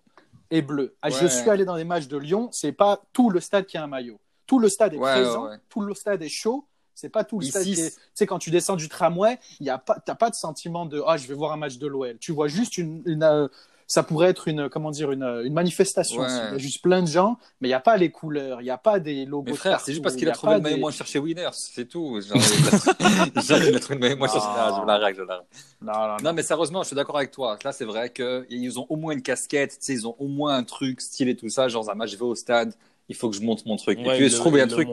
[0.51, 0.95] est bleu.
[1.01, 3.77] Ah, Je suis allé dans des matchs de Lyon, c'est pas tout le stade qui
[3.77, 4.19] a un maillot.
[4.47, 5.57] Tout le stade est Ouais, présent, ouais, ouais.
[5.69, 6.65] tout le stade est chaud.
[6.95, 7.91] C'est pas tout le stade qui est.
[7.91, 10.85] Tu sais, quand tu descends du tramway, il y a pas, t'as pas de sentiment
[10.85, 12.17] de ah je vais voir un match de l'OL.
[12.19, 13.47] Tu vois juste une, une, euh,
[13.91, 16.21] ça pourrait être une comment dire une, une manifestation.
[16.21, 16.27] Ouais.
[16.29, 18.65] Il y a juste plein de gens, mais il y a pas les couleurs, il
[18.65, 19.49] y a pas des logos.
[19.51, 20.91] Mais frère, c'est juste parce il qu'il y a trouvé pas le maillot des- moins
[20.91, 22.21] cher chez Winners, c'est tout.
[22.21, 24.41] Genre, il a- a trouvé le maillot moins cher.
[24.41, 24.81] Non.
[24.81, 25.47] Je la règle, je la règle.
[25.81, 26.17] Non, non, non.
[26.23, 27.57] Non, mais sérieusement, je suis d'accord avec toi.
[27.63, 31.01] Là, c'est vrai qu'ils ont au moins une casquette, ils ont au moins un truc
[31.01, 31.67] stylé, tout ça.
[31.67, 32.73] Genre, un match, je vais au stade,
[33.07, 33.97] il faut que je monte mon truc.
[33.99, 34.87] Ouais, et puis, il je trouve, il y a un truc,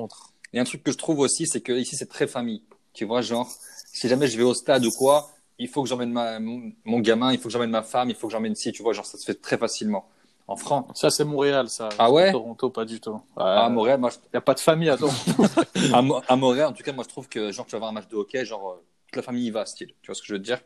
[0.52, 2.62] il y a un truc que je trouve aussi, c'est que ici, c'est très famille.
[2.94, 3.46] Tu vois, genre,
[3.92, 5.28] si jamais je vais au stade ou quoi,
[5.58, 8.16] il faut que j'emmène ma, mon mon gamin, il faut que j'emmène ma femme, il
[8.16, 10.08] faut que j'emmène si, tu vois, genre, ça se fait très facilement.
[10.48, 10.86] En France.
[10.94, 11.88] Ça c'est Montréal, ça.
[11.98, 12.30] Ah ouais?
[12.30, 13.20] Toronto, pas du tout.
[13.36, 15.18] À Il Montréal, moi, je- y a pas de famille à Toronto.
[15.92, 17.90] à, Mo- à Montréal, en tout cas, moi, je trouve que, genre, tu vas voir
[17.90, 19.88] un match de hockey, genre, euh, toute la famille y va, style.
[20.02, 20.60] Tu vois ce que je veux te dire?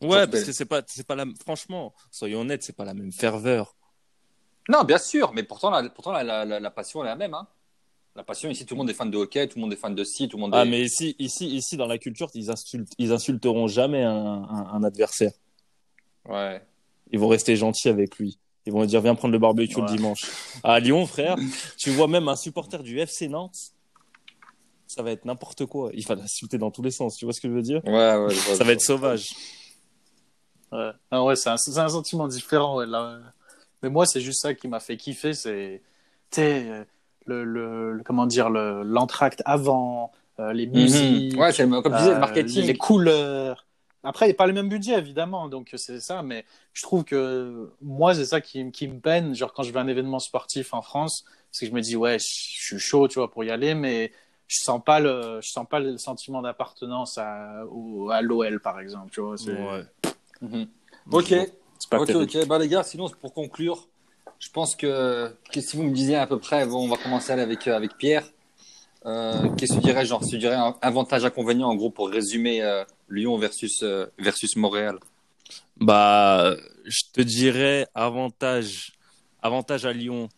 [0.00, 2.94] Ouais, Genre, parce que c'est pas, c'est pas la, franchement, soyons honnêtes, c'est pas la
[2.94, 3.76] même ferveur.
[4.68, 7.16] Non, bien sûr, mais pourtant, la, pourtant la, la, la, la passion elle est la
[7.16, 7.34] même.
[7.34, 7.46] Hein.
[8.18, 9.94] La passion, ici, tout le monde est fan de hockey, tout le monde est fan
[9.94, 10.68] de ci, tout le monde Ah, est...
[10.68, 14.82] mais ici, ici, ici, dans la culture, ils insultent, ils insulteront jamais un, un, un
[14.82, 15.30] adversaire.
[16.28, 16.60] Ouais.
[17.12, 18.36] Ils vont rester gentils avec lui.
[18.66, 19.82] Ils vont lui dire, viens prendre le barbecue Ouais.
[19.88, 20.22] le dimanche.
[20.64, 21.36] À Lyon, frère,
[21.78, 23.54] tu vois même un supporter du FC Nantes,
[24.88, 25.90] ça va être n'importe quoi.
[25.94, 27.16] Il va l'insulter dans tous les sens.
[27.16, 27.82] Tu vois ce que je veux dire?
[27.84, 29.26] Ouais, ouais, je vois, Ça va être sauvage.
[30.72, 32.78] Ouais, ah ouais c'est un, sentiment différent.
[32.78, 33.20] ouais, là.
[33.80, 35.34] Mais moi, c'est juste ça qui m'a fait kiffer.
[35.34, 35.82] C'est,
[36.32, 36.84] sais,
[37.34, 41.40] le, comment dire, le, l'entracte avant, euh, les musiques, Mhm.
[41.40, 42.66] Ouais, c'est comme tu disais, euh, le marketing.
[42.66, 43.66] les couleurs.
[44.04, 46.22] Après, il n'y a pas le même budget, évidemment, donc c'est ça.
[46.22, 49.34] Mais je trouve que moi, c'est ça qui, qui me peine.
[49.34, 51.96] Genre, quand je vais à un événement sportif en France, parce que je me dis,
[51.96, 54.12] ouais, je je suis chaud, tu vois, pour y aller, mais
[54.46, 58.78] je sens pas le, je sens pas le sentiment d'appartenance à, au- à l'OL, par
[58.80, 59.36] exemple, tu vois.
[59.36, 59.82] C'est, Ouais.
[60.40, 60.68] Mhm.
[61.10, 62.24] Ok, c'est pas ok, terrible.
[62.38, 62.46] ok.
[62.46, 63.88] Bah, les gars, sinon, pour conclure,
[64.38, 67.32] je pense que, que si vous me disiez à peu près, bon, on va commencer
[67.32, 68.24] avec, euh, avec Pierre.
[69.06, 72.62] Euh, Qu'est-ce que tu dirais, genre, tu dirais un avantage, inconvénient, en gros, pour résumer
[72.62, 74.98] euh, Lyon versus, euh, versus Montréal?
[75.76, 78.92] Bah, je te dirais avantage,
[79.42, 80.28] avantage à Lyon.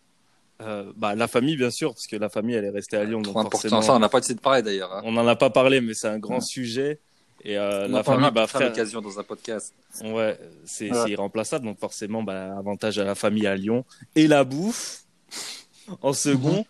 [0.96, 3.22] Bah, la famille, bien sûr, parce que la famille, elle est restée à Lyon.
[3.22, 3.50] Donc important.
[3.52, 4.92] forcément, Ça, on n'a pas de parler d'ailleurs.
[4.92, 5.00] Hein.
[5.04, 6.40] on n'en a pas parlé, mais c'est un grand Ouais.
[6.42, 7.00] sujet.
[7.42, 9.74] Et euh, la famille, bah, frère, l'occasion dans un podcast.
[10.02, 10.98] ouais, c'est Ouais.
[11.04, 11.64] c'est irremplaçable.
[11.64, 13.84] Donc forcément, bah, avantage à la famille à Lyon.
[14.14, 15.04] Et la bouffe,
[16.02, 16.58] en second.
[16.58, 16.64] Mhm.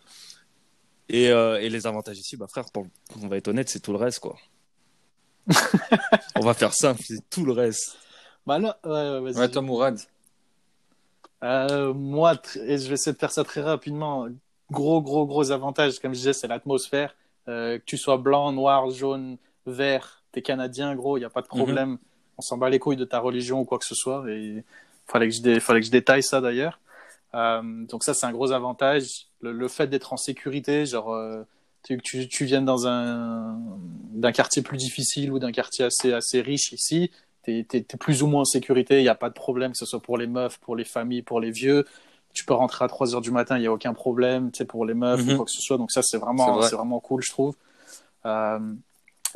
[1.08, 2.86] Et, euh, et les avantages ici, bah, frère, pour-
[3.20, 4.36] on va être honnête, c'est tout le reste, quoi.
[6.36, 7.96] on va faire simple, c'est tout le reste.
[8.46, 9.36] Bah là, ouais, ouais, vas-y.
[9.40, 9.98] Ouais, toi, Mourad.
[11.42, 14.28] Euh, moi, tr- et je vais essayer de faire ça très rapidement.
[14.70, 17.14] Gros, gros, gros avantage, comme je disais, c'est l'atmosphère.
[17.48, 21.42] Euh, que tu sois blanc, noir, jaune, vert, t'es canadien, gros, il n'y a pas
[21.42, 21.98] de problème.
[22.38, 24.24] On s'en bat les couilles de ta religion ou quoi que ce soit.
[24.30, 24.64] Et
[25.06, 26.80] fallait que je, dé- fallait que je détaille ça d'ailleurs.
[27.34, 29.26] Euh, donc ça, c'est un gros avantage.
[29.40, 31.42] Le, le fait d'être en sécurité, genre, euh,
[31.84, 33.58] tu, tu, tu viennes dans un
[34.12, 37.10] d'un quartier plus difficile ou d'un quartier assez assez riche ici,
[37.42, 39.86] t'es es, plus ou moins en sécurité, il n'y a pas de problème, que ce
[39.86, 41.86] soit pour les meufs, pour les familles, pour les vieux.
[42.34, 44.64] Tu peux rentrer à 3 heures du matin, il n'y a aucun problème, tu sais,
[44.64, 45.32] pour les meufs Mhm.
[45.32, 45.78] ou quoi que ce soit.
[45.78, 46.70] Donc ça, c'est C'est vraiment, vrai.
[46.70, 47.56] c'est vraiment cool, je trouve.
[48.26, 48.58] Euh,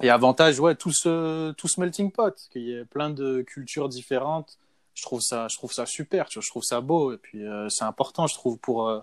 [0.02, 3.88] et avantage, ouais, tout ce, tout ce melting pot, qu'il y ait plein de cultures
[3.88, 4.58] différentes.
[4.94, 7.12] Je trouve ça, je trouve ça super, tu vois, je trouve ça beau.
[7.12, 9.00] Et puis, euh, c'est important, je trouve, pour, euh,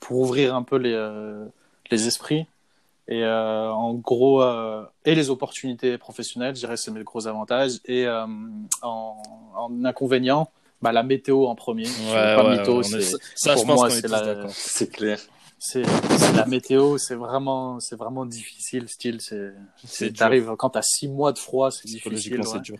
[0.00, 1.44] pour ouvrir un peu les, euh,
[1.90, 2.46] les esprits.
[3.08, 7.72] Et euh, en gros, euh, et les opportunités professionnelles, je dirais, c'est mes gros avantages.
[7.84, 8.26] Et euh,
[8.80, 9.22] en,
[9.54, 11.84] en inconvénient, bah, la météo en premier.
[11.84, 14.34] Je suis pas mytho, c'est- est- ça, pour je pense moi, qu'on est tous la-
[14.34, 14.50] d'accord.
[14.54, 15.18] C'est clair.
[15.66, 15.82] C'est
[16.34, 19.20] la météo, c'est vraiment, c'est vraiment difficile, style.
[19.20, 22.40] C'est, t'arrives quand t'as six mois de froid, c'est difficile.
[22.40, 22.60] Ouais.
[22.60, 22.76] dur.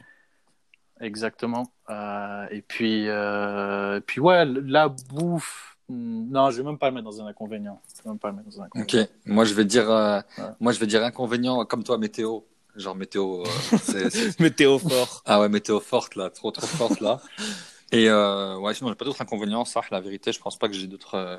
[1.01, 1.64] Exactement.
[1.91, 5.76] Euh, et puis, euh, puis ouais, la bouffe.
[5.89, 7.80] Non, je vais même pas le mettre dans un inconvénient.
[7.97, 9.03] Je vais même pas le mettre dans un inconvénient.
[9.03, 10.45] Ok, moi je vais dire, euh, Ouais.
[10.61, 12.41] moi je vais dire inconvénient comme toi météo,
[12.76, 14.11] genre météo, euh,
[14.41, 15.22] Météo fort.
[15.26, 17.20] ah ouais météo forte là, trop trop forte là.
[17.93, 20.74] Et euh, ouais, sinon j'ai pas d'autres inconvénients, ça, la vérité, je pense pas que
[20.74, 21.37] j'ai d'autres, euh,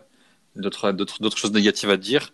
[0.55, 2.31] d'autres, d'autres, d'autres choses négatives à dire.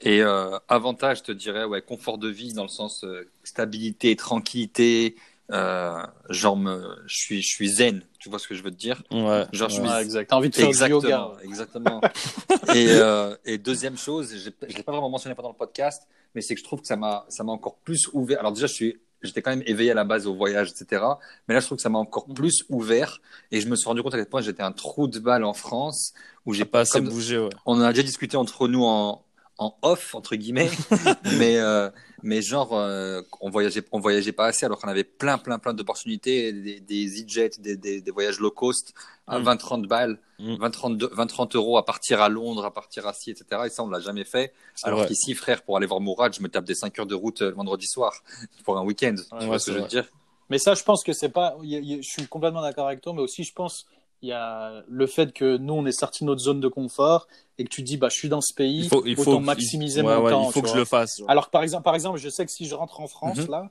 [0.00, 4.16] Et euh, avantage, je te dirais, ouais, confort de vie dans le sens euh, stabilité,
[4.16, 5.16] tranquillité,
[5.52, 6.00] euh,
[6.30, 9.02] genre me, je suis, je suis zen, tu vois ce que je veux te dire?
[9.10, 9.44] Ouais.
[9.52, 9.86] Genre, je ouais.
[9.88, 10.30] suis- Ouais, exact.
[10.30, 11.30] T'as envie de faire du Exactement, yoga.
[11.44, 12.00] exactement.
[12.74, 16.04] et, euh, et deuxième chose, je l'ai pas vraiment mentionné pendant le podcast,
[16.34, 18.38] mais c'est que je trouve que ça m'a, ça m'a encore plus ouvert.
[18.40, 21.02] Alors déjà, je suis, j'étais quand même éveillé à la base au voyage, etc.
[21.48, 24.02] Mais là, je trouve que ça m'a encore plus ouvert, et je me suis rendu
[24.02, 26.12] compte à quel point j'étais un trou de balle en France,
[26.46, 27.48] où j'ai J'ai pas assez comme- bougé, ouais.
[27.66, 29.22] on en a déjà discuté entre nous en,
[29.60, 30.70] en off entre guillemets,
[31.38, 31.90] mais euh,
[32.22, 35.74] mais genre euh, on voyageait on voyageait pas assez alors qu'on avait plein plein plein
[35.74, 38.94] d'opportunités, des, des e-jets, des, des, des voyages low cost
[39.28, 39.44] à Mm.
[39.44, 40.54] 20-30 balles, Mm.
[40.54, 43.44] 20-30 20-30 euros à partir à Londres, à partir à ci, etc.
[43.66, 44.52] Et ça on l'a jamais fait.
[44.82, 47.42] Alors qu'ici frère pour aller voir Mourad, je me tape des 5 heures de route
[47.42, 48.12] euh, le vendredi soir
[48.64, 49.14] pour un week-end.
[49.16, 50.06] tu Ouais, vois ce que je veux dire?
[50.48, 51.56] Mais ça, je pense que c'est pas.
[51.62, 53.86] Je suis complètement d'accord avec toi, mais aussi, je pense,
[54.22, 57.26] il y a le fait que nous, on est sorti de notre zone de confort
[57.58, 59.40] et que tu dis, bah, je suis dans ce pays, Il faut, il faut autant
[59.40, 60.48] maximiser ouais, mon ouais, temps.
[60.48, 61.22] Il faut que je le fasse.
[61.28, 63.50] Alors que par exemple, par exemple, je sais que si je rentre en France, Mhm.
[63.50, 63.70] là,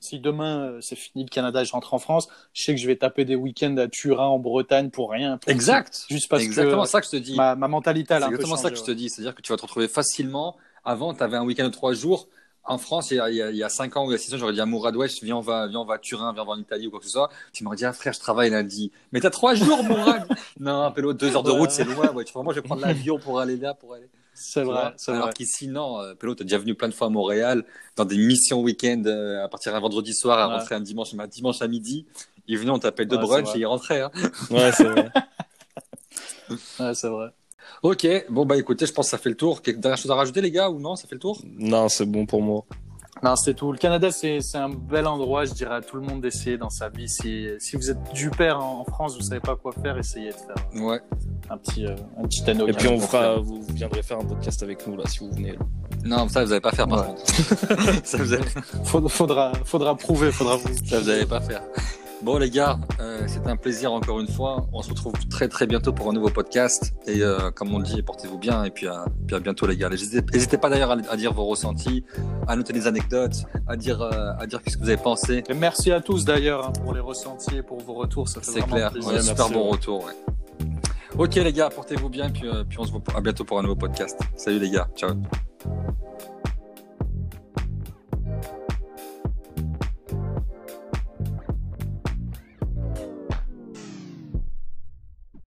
[0.00, 2.80] si demain euh, c'est fini le Canada et je rentre en France, je sais que
[2.80, 5.38] je vais taper des week-ends à Turin, en Bretagne pour rien.
[5.38, 6.04] pour- Exact.
[6.10, 7.34] Juste parce exactement que ça que je te dis.
[7.36, 9.08] ma, ma mentalité, elle C'est a un peu exactement ça que je te dis.
[9.08, 10.56] C'est-à-dire que tu vas te retrouver facilement.
[10.84, 12.28] Avant, tu avais un week-end de trois jours.
[12.66, 14.12] En France, il y a, il y a, il y a cinq ans ou il
[14.12, 15.94] y a six ans, j'aurais dit à Mourad, ouais, viens, on va, viens, on va
[15.94, 17.30] à Turin, viens, on va en Italie ou quoi que ce soit.
[17.52, 18.90] Tu m'aurais dit, ah, frère, je travaille lundi.
[19.12, 20.30] Mais t'as trois jours, Mourad.
[20.58, 22.10] non, Pélo, deux heures de route, c'est loin.
[22.12, 24.08] Ouais, tu vois, moi, je vais prendre l'avion pour aller là, pour aller.
[24.32, 25.32] C'est vrai, c'est Alors vrai.
[25.32, 27.64] qu'ici, non, euh, Pélo, t'es déjà venu plein de fois à Montréal,
[27.96, 30.48] dans des missions week-end, euh, à partir d'un vendredi soir, à Ouais.
[30.48, 32.06] rentrer un dimanche, un dimanche à midi.
[32.48, 33.56] Il venait, on t'appelle deux Ouais, brunch vrai.
[33.56, 34.10] et il rentrait, hein.
[34.50, 35.12] Ouais, c'est vrai.
[36.78, 37.34] Ouais, c'est vrai.
[37.82, 39.62] Ok, bon, bah, écoutez, je pense que ça fait le tour.
[39.62, 40.96] Quelque dernière chose à rajouter, les gars, ou non?
[40.96, 41.38] Ça fait le tour?
[41.58, 42.64] Non, c'est bon pour moi.
[43.22, 43.72] Non, c'est tout.
[43.72, 46.68] Le Canada, c'est c'est un bel endroit, je dirais à tout le monde d'essayer dans
[46.68, 47.08] sa vie.
[47.08, 50.34] Si, si vous êtes du père en, France, vous savez pas quoi faire, essayez de
[50.34, 51.00] faire Ouais.
[51.48, 52.66] un petit, euh, un petit anneau.
[52.66, 55.52] Et puis on fera, vous viendrez faire un podcast avec nous là si vous venez.
[55.52, 55.58] là.
[56.04, 57.14] Non, ça, vous n'allez pas faire, par Ouais.
[57.14, 58.04] contre.
[58.04, 58.44] ça, vous allez...
[58.84, 60.68] Faudra, faudra, faudra prouver, faudra vous.
[60.84, 61.62] ça, vous allez pas faire.
[62.24, 64.66] Bon, les gars, euh, c'était un plaisir encore une fois.
[64.72, 66.94] On se retrouve très, très bientôt pour un nouveau podcast.
[67.06, 68.64] Et euh, comme on dit, portez-vous bien.
[68.64, 69.90] Et puis à, puis à bientôt, les gars.
[69.90, 72.02] N'hésitez pas d'ailleurs à, à dire vos ressentis,
[72.48, 75.44] à noter des anecdotes, à dire, euh, à dire ce que vous avez pensé.
[75.50, 78.26] Et merci à tous d'ailleurs hein, pour les ressentis et pour vos retours.
[78.26, 78.90] C'est clair.
[78.90, 79.12] plaisir.
[79.12, 80.06] Ouais, super bon retour.
[80.06, 80.66] Ouais.
[81.18, 82.30] Ok, les gars, portez-vous bien.
[82.30, 84.18] Puis, euh, puis on se voit à bientôt pour un nouveau podcast.
[84.34, 84.88] Salut, les gars.
[84.96, 85.10] Ciao.